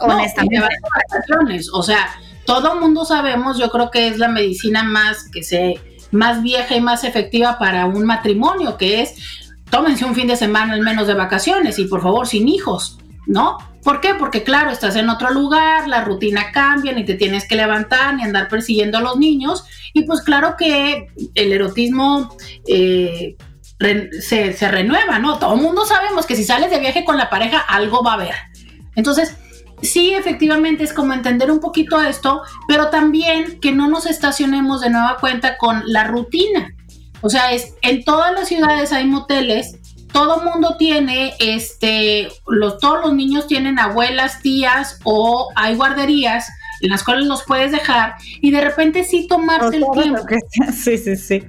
[0.00, 0.60] honestamente.
[1.72, 2.08] o sea,
[2.44, 6.80] todo mundo sabemos, yo creo que es la medicina más que se más vieja y
[6.80, 9.14] más efectiva para un matrimonio, que es
[9.70, 13.56] tómense un fin de semana al menos de vacaciones y por favor sin hijos, ¿no?
[13.82, 14.14] ¿Por qué?
[14.14, 18.22] Porque claro, estás en otro lugar, la rutina cambia, ni te tienes que levantar, ni
[18.22, 19.64] andar persiguiendo a los niños.
[19.92, 22.36] Y pues claro que el erotismo
[22.68, 23.36] eh,
[24.20, 25.38] se, renueva, ¿no?
[25.38, 28.14] Todo el mundo sabemos que si sales de viaje con la pareja, algo va a
[28.14, 28.34] haber.
[28.94, 29.36] Entonces,
[29.82, 34.90] sí, efectivamente es como entender un poquito esto, pero también que no nos estacionemos de
[34.90, 36.72] nueva cuenta con la rutina.
[37.20, 39.78] O sea, es en todas las ciudades hay moteles
[40.12, 46.48] todo mundo tiene, este, los, todos los niños tienen abuelas, tías o hay guarderías
[46.82, 50.22] en las cuales los puedes dejar y de repente sí tomarte el tiempo.
[50.72, 51.42] sí, sí, sí.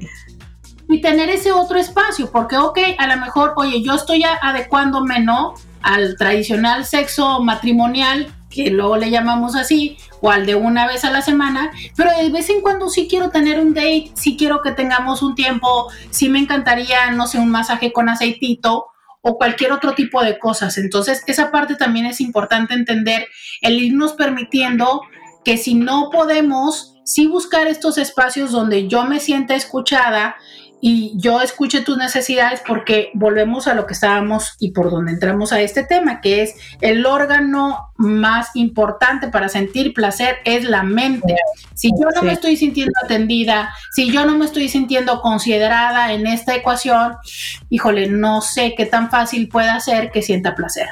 [0.90, 5.56] Y tener ese otro espacio, porque, ok, a lo mejor, oye, yo estoy adecuándome, ¿no?
[5.82, 11.22] Al tradicional sexo matrimonial que luego le llamamos así, o de una vez a la
[11.22, 15.22] semana, pero de vez en cuando sí quiero tener un date, sí quiero que tengamos
[15.22, 18.86] un tiempo, sí me encantaría, no sé, un masaje con aceitito
[19.22, 20.78] o cualquier otro tipo de cosas.
[20.78, 23.28] Entonces, esa parte también es importante entender,
[23.62, 25.02] el irnos permitiendo
[25.44, 30.38] que si no podemos, sí buscar estos espacios donde yo me sienta escuchada,
[30.86, 35.54] y yo escuché tus necesidades porque volvemos a lo que estábamos y por donde entramos
[35.54, 41.38] a este tema, que es el órgano más importante para sentir placer es la mente.
[41.74, 46.28] Si yo no me estoy sintiendo atendida, si yo no me estoy sintiendo considerada en
[46.28, 47.16] esta ecuación,
[47.70, 50.90] híjole, no sé qué tan fácil puede ser que sienta placer.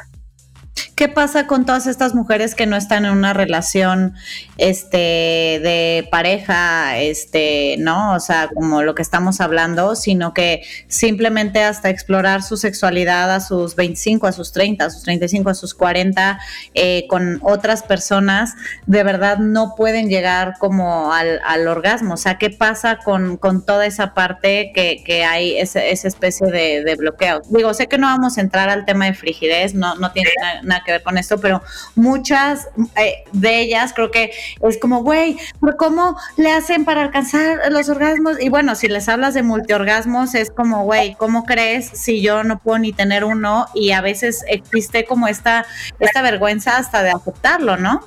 [0.96, 4.14] ¿Qué pasa con todas estas mujeres que no están en una relación
[4.58, 11.64] este de pareja, este, no, o sea, como lo que estamos hablando, sino que simplemente
[11.64, 15.74] hasta explorar su sexualidad a sus 25, a sus 30, a sus 35, a sus
[15.74, 16.40] 40
[16.74, 18.54] eh, con otras personas,
[18.86, 22.16] de verdad no pueden llegar como al, orgasmo.
[22.16, 27.42] O sea, ¿qué pasa con, toda esa parte que, hay esa, especie de, bloqueo?
[27.50, 30.30] Digo, sé que no vamos a entrar al tema de frigidez, no, no tiene
[30.64, 31.62] nada que ver con esto, pero
[31.96, 37.72] muchas eh, de ellas creo que es como, güey, pero ¿cómo le hacen para alcanzar
[37.72, 38.42] los orgasmos?
[38.42, 42.60] Y bueno, si les hablas de multiorgasmos, es como, güey, ¿cómo crees si yo no
[42.60, 43.68] puedo ni tener uno?
[43.74, 45.66] Y a veces existe como esta,
[46.00, 48.06] esta vergüenza hasta de aceptarlo, ¿no?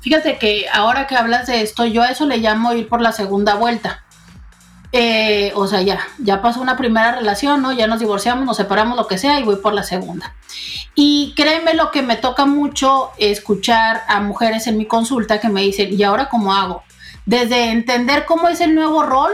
[0.00, 3.12] Fíjate que ahora que hablas de esto, yo a eso le llamo ir por la
[3.12, 4.04] segunda vuelta.
[4.94, 7.72] Eh, o sea, ya, ya pasó una primera relación, ¿no?
[7.72, 10.34] Ya nos divorciamos, nos separamos, lo que sea, y voy por la segunda.
[10.94, 15.62] Y créeme lo que me toca mucho escuchar a mujeres en mi consulta que me
[15.62, 16.82] dicen, ¿y ahora cómo hago?
[17.24, 19.32] Desde entender cómo es el nuevo rol,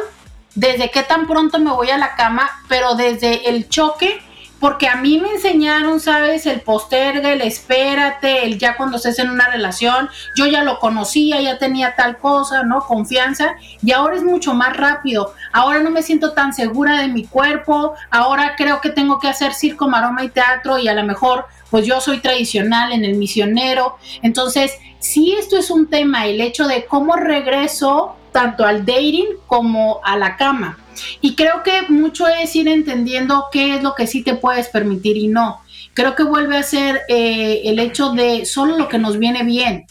[0.55, 4.21] desde qué tan pronto me voy a la cama, pero desde el choque
[4.61, 6.47] porque a mí me enseñaron, ¿sabes?
[6.47, 11.41] El posterga, el espérate, el ya cuando estés en una relación, yo ya lo conocía,
[11.41, 12.81] ya tenía tal cosa, ¿no?
[12.81, 15.35] Confianza, y ahora es mucho más rápido.
[15.53, 19.55] Ahora no me siento tan segura de mi cuerpo, ahora creo que tengo que hacer
[19.55, 23.99] circo, maroma y teatro, y a lo mejor, pues yo soy tradicional en el misionero.
[24.23, 30.01] Entonces, sí, esto es un tema, el hecho de cómo regreso tanto al dating como
[30.05, 30.79] a la cama
[31.21, 35.17] y creo que mucho es ir entendiendo qué es lo que sí te puedes permitir
[35.17, 35.61] y no.
[35.95, 39.87] Creo que vuelve a ser eh, el hecho de solo lo que nos viene bien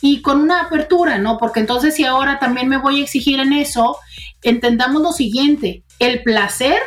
[0.00, 1.38] y con una apertura, ¿no?
[1.38, 3.96] Porque entonces si ahora también me voy a exigir en eso,
[4.42, 6.80] entendamos lo siguiente, el placer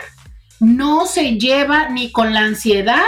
[0.59, 3.03] no se lleva ni con la ansiedad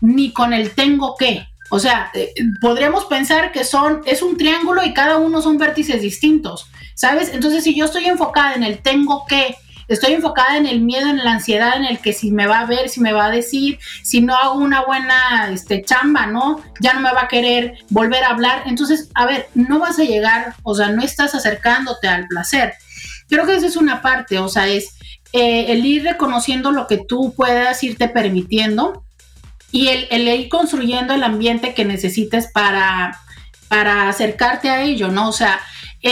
[0.00, 1.46] ni con el tengo que.
[1.70, 6.00] O sea, eh, podríamos pensar que son, es un triángulo y cada uno son vértices
[6.00, 7.30] distintos, ¿sabes?
[7.32, 9.56] Entonces, si yo estoy enfocada en el tengo que,
[9.88, 12.66] estoy enfocada en el miedo, en la ansiedad, en el que si me va a
[12.66, 16.62] ver, si me va a decir, si no hago una buena este, chamba, ¿no?
[16.80, 18.62] Ya no me va a querer volver a hablar.
[18.66, 22.74] Entonces, a ver, no vas a llegar, o sea, no estás acercándote al placer.
[23.28, 24.96] Creo que esa es una parte, o sea, es
[25.32, 29.04] eh, el ir reconociendo lo que tú puedas irte permitiendo
[29.72, 33.18] y el, ir construyendo el ambiente que necesites para,
[33.68, 35.28] para acercarte a ello, ¿no?
[35.28, 35.60] O sea,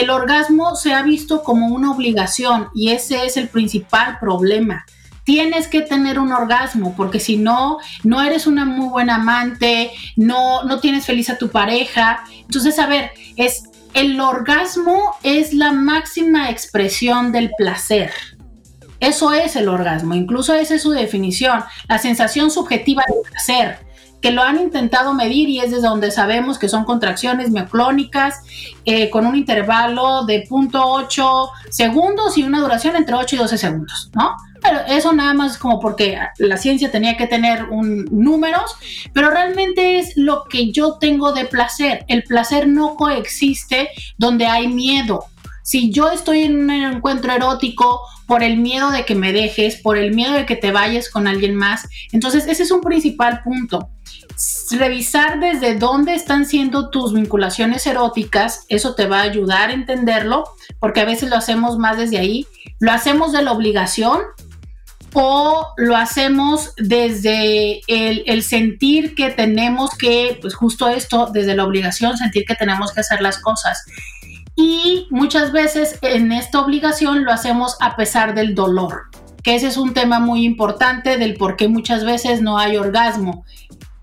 [0.01, 4.85] el orgasmo se ha visto como una obligación y ese es el principal problema.
[5.25, 10.65] Tienes que tener un orgasmo porque si no, no eres una muy buena amante, no,
[10.65, 12.25] no tienes feliz a tu pareja.
[12.43, 13.65] Entonces, a ver, es
[13.95, 18.11] el orgasmo es la máxima expresión del placer.
[19.01, 23.79] Eso es el orgasmo, incluso esa es su definición, la sensación subjetiva de placer,
[24.25, 28.41] que lo han intentado medir y es desde donde sabemos que son contracciones mioclónicas
[28.87, 34.11] eh, con un intervalo de 0.8 segundos y una duración entre 8 y 12 segundos,
[34.15, 34.35] ¿no?
[34.63, 38.75] Pero eso nada más como porque la ciencia tenía que tener un, números,
[39.13, 42.07] pero realmente es lo que yo tengo de placer.
[42.09, 45.27] El placer no coexiste donde hay miedo.
[45.63, 49.99] Si yo estoy en un encuentro erótico por el miedo de que me dejes, por
[49.99, 51.87] el miedo de que te vayas con alguien más.
[52.13, 53.91] Entonces, ese es un principal punto.
[54.71, 60.45] Revisar desde dónde están siendo tus vinculaciones eróticas, eso te va a ayudar a entenderlo,
[60.81, 62.47] porque a veces lo hacemos más desde ahí.
[62.81, 64.21] Lo hacemos de la obligación
[65.13, 72.17] o lo hacemos desde el, sentir que tenemos que, pues justo esto, desde la obligación,
[72.17, 73.85] sentir que tenemos que hacer las cosas
[74.57, 79.05] y muchas veces en esta obligación lo hacemos a pesar del dolor,
[79.43, 83.45] que ese es un tema muy importante del por qué muchas veces no hay orgasmo.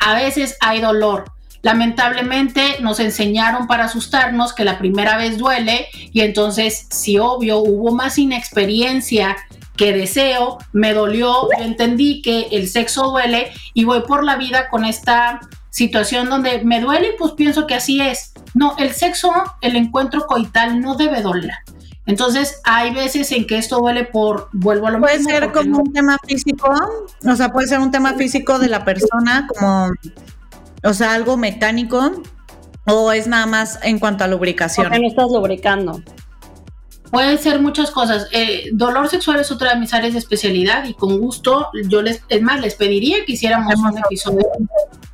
[0.02, 1.26] A veces hay dolor.
[1.62, 7.92] Lamentablemente nos enseñaron para asustarnos que la primera vez duele y entonces si obvio hubo
[7.92, 9.38] más inexperiencia
[9.78, 14.70] que deseo, me dolió, yo entendí que el sexo duele y voy por la vida
[14.70, 15.40] con esta
[15.70, 18.34] situación donde me duele y pues pienso que así es.
[18.56, 19.32] No, el sexo,
[19.62, 21.54] el encuentro coital no debe doler.
[22.06, 25.08] Entonces, hay veces en que esto duele por, vuelvo a lo mismo.
[25.08, 26.74] Puede ser como un tema físico,
[27.26, 29.92] o sea, puede ser un tema físico de la persona, como,
[30.84, 32.24] o sea, algo mecánico,
[32.86, 34.88] o es nada más en cuanto a lubricación.
[34.88, 36.02] Porque no estás lubricando.
[37.12, 38.28] Puede ser muchas cosas.
[38.32, 42.24] Eh, dolor sexual es otra de mis áreas de especialidad y con gusto yo les,
[42.30, 44.48] es más, les pediría que hiciéramos un episodio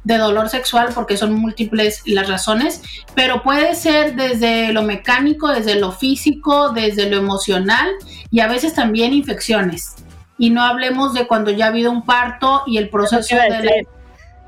[0.03, 2.83] de dolor sexual porque son múltiples las razones,
[3.15, 7.89] pero puede ser desde lo mecánico, desde lo físico, desde lo emocional
[8.29, 9.95] y a veces también infecciones.
[10.37, 13.87] Y no hablemos de cuando ya ha habido un parto y el proceso de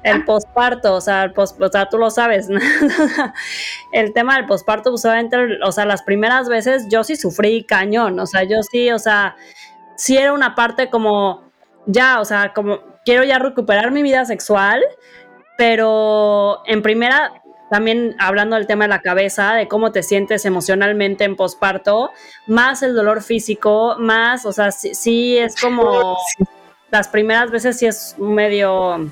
[0.04, 2.47] el posparto, o sea, el o sea, tú lo sabes,
[3.91, 8.26] el tema del posparto, pues o sea, las primeras veces yo sí sufrí cañón, o
[8.26, 9.36] sea, yo sí, o sea,
[9.95, 11.52] sí era una parte como,
[11.86, 14.82] ya, o sea, como quiero ya recuperar mi vida sexual,
[15.58, 17.34] pero en primera,
[17.70, 22.12] también hablando del tema de la cabeza, de cómo te sientes emocionalmente en posparto,
[22.47, 26.18] más el dolor físico, más, o sea, sí, es como,
[26.91, 29.12] las primeras veces sí es medio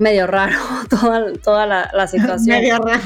[0.00, 0.58] medio raro
[0.90, 2.58] toda, toda la, situación.
[2.60, 3.02] medio raro.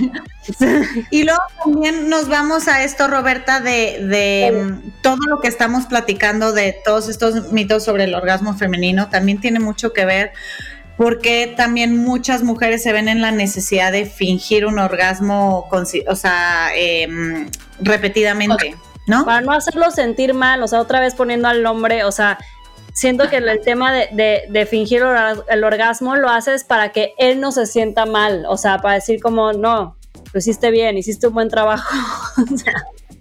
[1.10, 6.52] Y luego también nos vamos a esto, Roberta, de, de todo lo que estamos platicando,
[6.52, 10.32] de todos estos mitos sobre el orgasmo femenino, también tiene mucho que ver
[10.96, 16.68] porque también muchas mujeres se ven en la necesidad de fingir un orgasmo, o sea,
[16.74, 17.48] em,
[17.80, 18.76] repetidamente,
[19.06, 19.24] ¿no?
[19.24, 22.38] Para no hacerlo sentir mal, o sea, otra vez poniendo al hombre, o sea,
[22.94, 25.02] siento que el tema de, fingir
[25.48, 29.20] el orgasmo lo haces para que él no se sienta mal, o sea, para decir
[29.20, 29.96] como, no,
[30.32, 31.94] lo hiciste bien, hiciste un buen trabajo.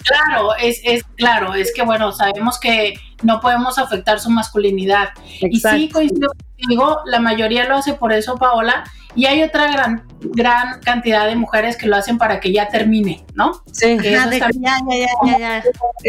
[0.06, 5.12] Claro, es, es claro, es que bueno, sabemos que no podemos afectar su masculinidad.
[5.40, 8.84] Y sí, coincido contigo, la mayoría lo hace por eso, Paola,
[9.16, 13.26] y hay otra gran, gran cantidad de mujeres que lo hacen para que ya termine,
[13.36, 13.64] ¿no?
[13.72, 14.78] Sí, ya, ya, ya,
[15.26, 15.64] ya, ya.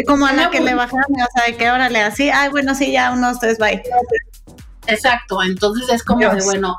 [0.07, 2.75] Como a la que le bajaron, o sea, de que ahora le así, ay, bueno,
[2.75, 3.81] sí, ya, unos tres, bye.
[4.87, 6.77] Exacto, entonces es como de, bueno,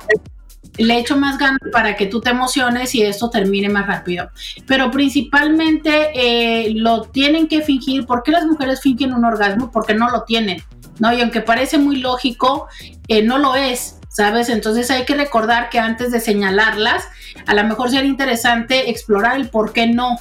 [0.78, 4.30] le echo más ganas para que tú te emociones y esto termine más rápido.
[4.66, 8.06] Pero principalmente eh, lo tienen que fingir.
[8.06, 9.70] ¿Por qué las mujeres fingen un orgasmo?
[9.70, 10.62] Porque no lo tienen,
[10.98, 11.12] ¿no?
[11.12, 12.68] Y aunque parece muy lógico,
[13.08, 14.48] eh, no lo es, ¿sabes?
[14.48, 17.06] Entonces hay que recordar que antes de señalarlas,
[17.46, 20.16] a lo mejor sería interesante explorar el por qué no,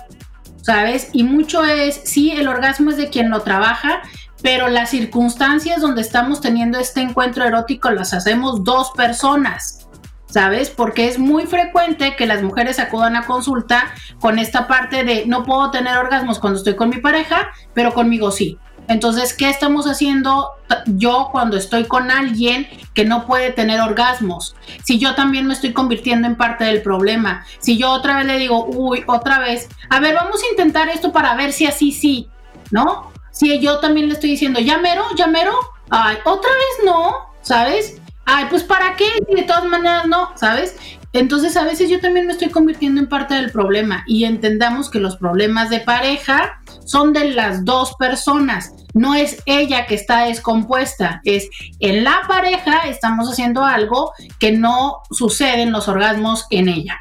[0.61, 1.07] ¿sabes?
[1.13, 4.01] Y mucho es, sí, el orgasmo es de quien lo trabaja,
[4.41, 9.87] pero las circunstancias donde estamos teniendo este encuentro erótico las hacemos dos personas.
[10.27, 10.69] ¿sabes?
[10.69, 15.45] Porque es muy frecuente que las mujeres acudan a consulta con esta parte de no
[15.45, 18.59] puedo tener orgasmos cuando estoy con mi pareja, pero conmigo sí.
[18.87, 20.51] Entonces, ¿qué estamos haciendo
[20.85, 24.55] yo cuando estoy con alguien que no puede tener orgasmos?
[24.83, 28.37] Si yo también me estoy convirtiendo en parte del problema, si yo otra vez le
[28.37, 32.29] digo, uy, otra vez, a ver, vamos a intentar esto para ver si así sí,
[32.71, 33.11] ¿no?
[33.31, 35.53] Si yo también le estoy diciendo, ya mero, ya mero,
[35.89, 37.99] ay, otra vez no, ¿sabes?
[38.25, 40.75] ay, pues para qué, de todas maneras no, ¿sabes?
[41.15, 44.99] Entonces a veces yo también me estoy convirtiendo en parte del problema y entendamos que
[44.99, 51.21] los problemas de pareja son de las dos personas, no es ella que está descompuesta,
[51.23, 51.49] es
[51.79, 56.99] en la pareja estamos haciendo algo que no sucede en los orgasmos en ella.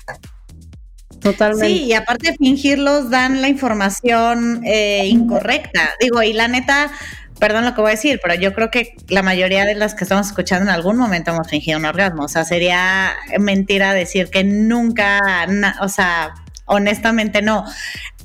[1.20, 1.66] Totalmente.
[1.66, 5.90] Sí, y aparte fingirlos dan la información eh, incorrecta.
[5.98, 6.92] Digo, y la neta,
[7.38, 10.04] perdón lo que voy a decir, pero yo creo que la mayoría de las que
[10.04, 12.24] estamos escuchando en algún momento hemos fingido un orgasmo.
[12.24, 15.46] O sea, sería mentira decir que nunca,
[15.80, 16.34] o sea,
[16.66, 17.64] honestamente no.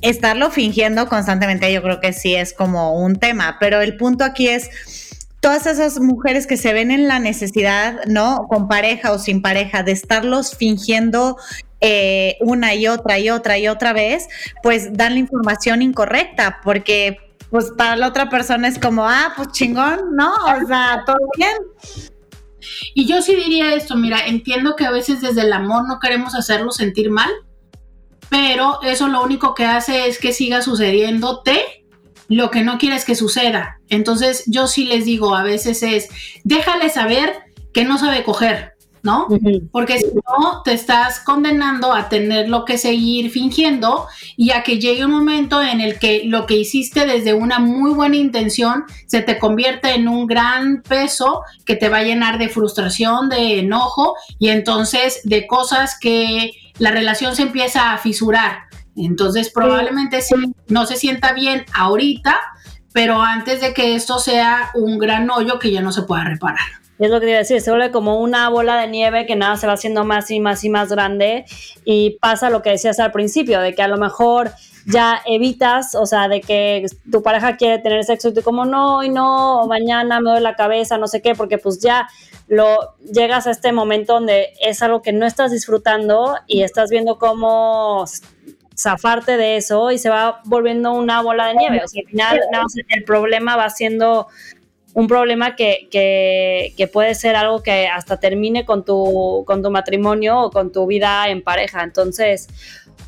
[0.00, 4.48] Estarlo fingiendo constantemente yo creo que sí es como un tema, pero el punto aquí
[4.48, 4.70] es
[5.40, 8.46] todas esas mujeres que se ven en la necesidad, ¿no?
[8.48, 11.36] Con pareja o sin pareja, de estarlos fingiendo
[11.80, 14.28] eh, una y otra y otra y otra vez,
[14.62, 19.48] pues dan la información incorrecta, porque pues para la otra persona es como, ah, pues
[19.52, 20.32] chingón, ¿no?
[20.32, 21.56] O sea, todo bien.
[22.94, 26.34] Y yo sí diría esto, mira, entiendo que a veces desde el amor no queremos
[26.34, 27.30] hacerlo sentir mal,
[28.28, 31.84] pero eso lo único que hace es que siga sucediéndote
[32.28, 33.80] lo que no quieres que suceda.
[33.88, 36.08] Entonces yo sí les digo, a veces es,
[36.44, 37.34] déjale saber
[37.72, 38.74] que no sabe coger.
[39.02, 39.28] ¿No?
[39.72, 45.04] Porque si no, te estás condenando a tenerlo que seguir fingiendo y a que llegue
[45.04, 49.38] un momento en el que lo que hiciste desde una muy buena intención se te
[49.38, 54.48] convierte en un gran peso que te va a llenar de frustración, de enojo y
[54.48, 58.64] entonces de cosas que la relación se empieza a fisurar.
[58.96, 60.34] Entonces probablemente sí,
[60.68, 62.38] no se sienta bien ahorita,
[62.92, 66.79] pero antes de que esto sea un gran hoyo que ya no se pueda reparar
[67.06, 69.36] es lo que te iba a decir, se vuelve como una bola de nieve que
[69.36, 71.44] nada se va haciendo más y más y más grande
[71.84, 74.52] y pasa lo que decías al principio, de que a lo mejor
[74.86, 79.02] ya evitas, o sea, de que tu pareja quiere tener sexo y tú como no,
[79.02, 82.08] y no, o mañana me doy la cabeza, no sé qué, porque pues ya
[82.48, 87.18] lo llegas a este momento donde es algo que no estás disfrutando y estás viendo
[87.18, 88.04] cómo
[88.76, 91.80] zafarte de eso y se va volviendo una bola de nieve.
[91.84, 92.40] O sea, al final
[92.88, 94.28] el problema va siendo
[94.94, 100.40] un problema que, que, puede ser algo que hasta termine con tu, con tu matrimonio
[100.40, 101.82] o con tu vida en pareja.
[101.82, 102.48] Entonces,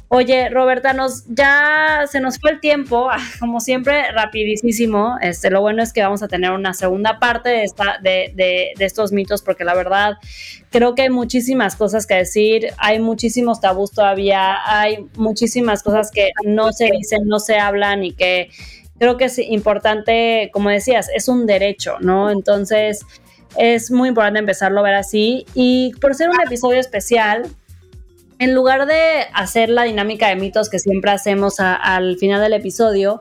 [0.09, 3.09] oye, Roberta, nos, ya se nos fue el tiempo,
[3.41, 5.16] como siempre, rapidísimo.
[5.20, 8.72] Este, lo bueno es que vamos a tener una segunda parte de, esta, de, de,
[8.76, 10.18] de estos mitos, porque la verdad
[10.70, 16.30] creo que hay muchísimas cosas que decir, hay muchísimos tabús todavía, hay muchísimas cosas que
[16.45, 18.51] no se dicen, no se hablan y que
[19.03, 22.30] creo que es importante, como decías, es un derecho, ¿no?
[22.30, 23.00] Entonces,
[23.57, 25.44] es muy importante empezarlo a ver así.
[25.55, 27.48] Y por ser un episodio especial,
[28.38, 33.18] en lugar de hacer la dinámica de mitos que siempre hacemos al final del episodio,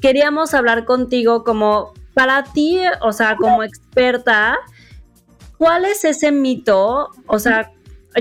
[0.00, 4.56] queríamos hablar contigo como para ti, o sea, como experta,
[5.56, 7.08] ¿cuál es ese mito?
[7.26, 7.72] O sea,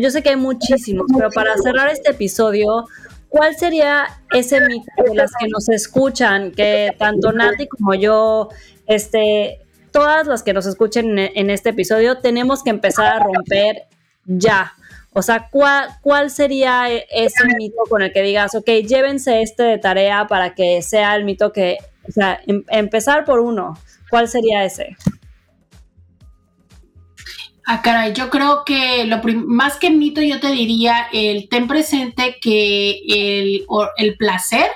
[0.02, 2.88] yo sé que hay muchísimos, pero para cerrar este episodio,
[3.30, 8.50] ¿Cuál sería ese mito de las que nos escuchan, que tanto Nati como yo,
[8.86, 9.60] este,
[9.92, 13.84] todas las que nos escuchen en, este episodio, tenemos que empezar a romper
[14.26, 14.74] ya?
[15.14, 19.78] O sea, ¿cuál, ¿cuál sería ese mito con el que digas, ok, llévense este de
[19.78, 23.78] tarea para que sea el mito que, o sea, em, empezar por uno,
[24.10, 24.96] ¿cuál sería ese?
[27.70, 32.38] Ah, caray, yo creo que lo más que mito yo te diría el ten presente
[32.40, 33.66] que el,
[33.98, 34.70] el placer,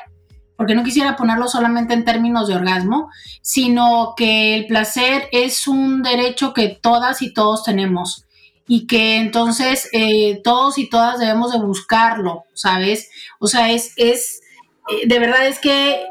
[0.57, 3.09] porque no quisiera ponerlo solamente en términos de orgasmo,
[3.41, 8.25] sino que el placer es un derecho que todas y todos tenemos
[8.67, 13.09] y que entonces eh, todos y todas debemos de buscarlo, ¿sabes?
[13.39, 14.41] O sea, es, es,
[14.89, 16.10] eh, de verdad es que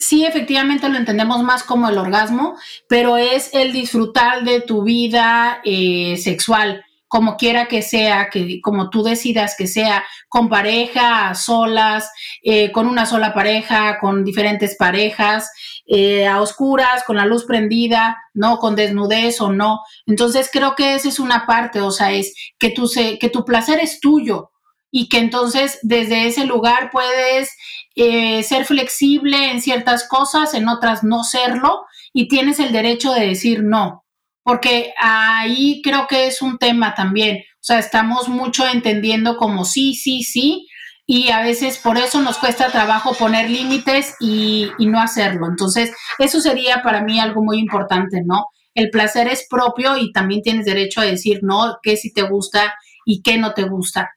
[0.00, 2.56] sí, efectivamente lo entendemos más como el orgasmo,
[2.88, 8.88] pero es el disfrutar de tu vida eh, sexual, como quiera que sea, que como
[8.88, 12.10] tú decidas que sea, con pareja, solas,
[12.42, 15.50] eh, con una sola pareja, con diferentes parejas,
[15.86, 19.80] eh, a oscuras, con la luz prendida, no, con desnudez o no.
[20.06, 22.88] Entonces creo que esa es una parte, o sea, es que tu,
[23.20, 24.52] que tu placer es tuyo,
[24.90, 27.56] y que entonces desde ese lugar puedes
[27.94, 33.26] eh, ser flexible en ciertas cosas, en otras no serlo, y tienes el derecho de
[33.26, 34.04] decir no,
[34.42, 39.94] porque ahí creo que es un tema también, o sea, estamos mucho entendiendo como sí,
[39.94, 40.66] sí, sí,
[41.06, 45.48] y a veces por eso nos cuesta trabajo poner límites y, y no hacerlo.
[45.48, 48.46] Entonces, eso sería para mí algo muy importante, ¿no?
[48.74, 52.74] El placer es propio y también tienes derecho a decir no, qué sí te gusta
[53.04, 54.10] y qué no te gusta.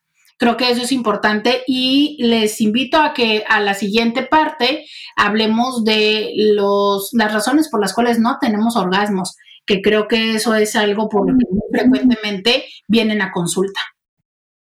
[0.44, 4.86] Creo que eso es importante y les invito a que a la siguiente parte
[5.16, 10.54] hablemos de los, las razones por las cuales no tenemos orgasmos, que creo que eso
[10.54, 13.80] es algo por lo que muy frecuentemente vienen a consulta.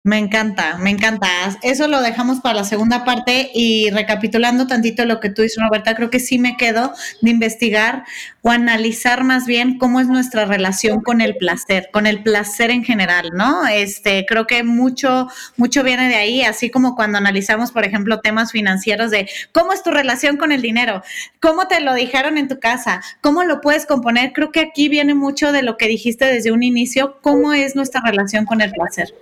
[0.04, 1.28] Me encanta, me encanta.
[1.62, 5.93] Eso lo dejamos para la segunda parte y recapitulando tantito lo que tú dices, Roberta,
[5.93, 6.91] creo que sí me quedo
[7.22, 8.04] de investigar
[8.41, 12.84] o analizar más bien cómo es nuestra relación con el placer, con el placer en
[12.84, 13.68] general, ¿no?
[13.68, 18.52] Este, creo que mucho, mucho viene de ahí, así como cuando analizamos, por ejemplo, temas
[18.52, 21.04] financieros de cómo es tu relación con el dinero,
[21.39, 24.34] cómo te lo dijeron en tu casa, cómo lo puedes componer.
[24.34, 28.02] Creo que aquí viene mucho de lo que dijiste desde un inicio, cómo es nuestra
[28.02, 29.14] relación con el placer.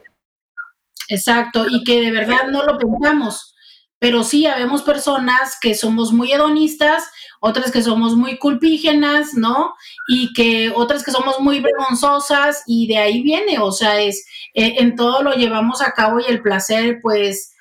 [1.09, 3.55] Exacto, y que de verdad no lo pensamos,
[3.97, 7.03] pero sí habemos personas que somos muy hedonistas,
[7.41, 9.73] otras que somos muy culpígenas, ¿no?
[10.07, 14.75] Y que otras que somos muy vergonzosas y de ahí viene, o sea, es, eh,
[14.79, 17.51] en todo lo llevamos a cabo y el placer, pues,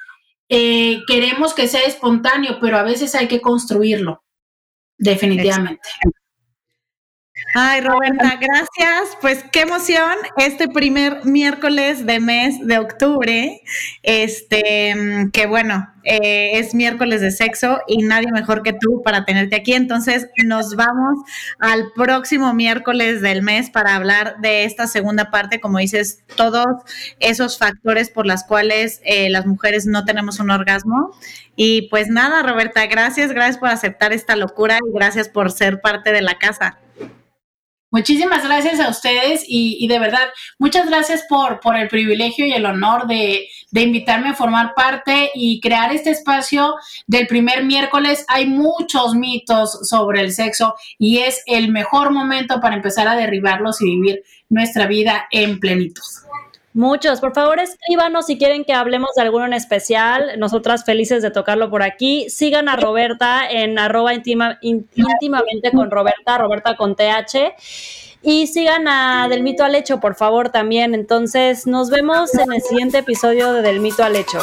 [0.51, 4.23] eh, queremos que sea espontáneo, pero a veces hay que construirlo,
[4.99, 5.89] definitivamente.
[7.55, 9.17] Ay, Roberta, gracias.
[9.21, 13.63] Pues qué emoción este primer miércoles de mes de octubre.
[14.03, 14.95] Este,
[15.33, 19.73] que bueno, eh, es miércoles de sexo y nadie mejor que tú para tenerte aquí.
[19.73, 21.21] Entonces, nos vamos
[21.59, 26.67] al próximo miércoles del mes para hablar de esta segunda parte, como dices, todos
[27.19, 31.13] esos factores por los cuales eh, las mujeres no tenemos un orgasmo.
[31.57, 36.13] Y pues nada, Roberta, gracias, gracias por aceptar esta locura y gracias por ser parte
[36.13, 36.79] de la casa.
[37.91, 40.29] Muchísimas gracias a ustedes y, de verdad,
[40.59, 45.31] muchas gracias por, por, el privilegio y el honor de, de, invitarme a formar parte
[45.35, 46.75] y crear este espacio
[47.07, 48.27] del primer miércoles.
[48.29, 53.81] Hay muchos mitos sobre el sexo y es el mejor momento para empezar a derribarlos
[53.81, 56.03] y vivir nuestra vida en plenitud.
[56.79, 60.39] Muchos, por favor escríbanos si quieren que hablemos de alguno en especial.
[60.39, 62.31] Nosotras felices de tocarlo por aquí.
[62.31, 67.57] Sigan a Roberta en arroba íntimamente con Roberta, Roberta con TH.
[68.23, 70.95] Y sigan a Del Mito al Hecho, por favor, también.
[70.95, 74.39] Entonces, nos vemos en el siguiente episodio de Del Mito al Hecho.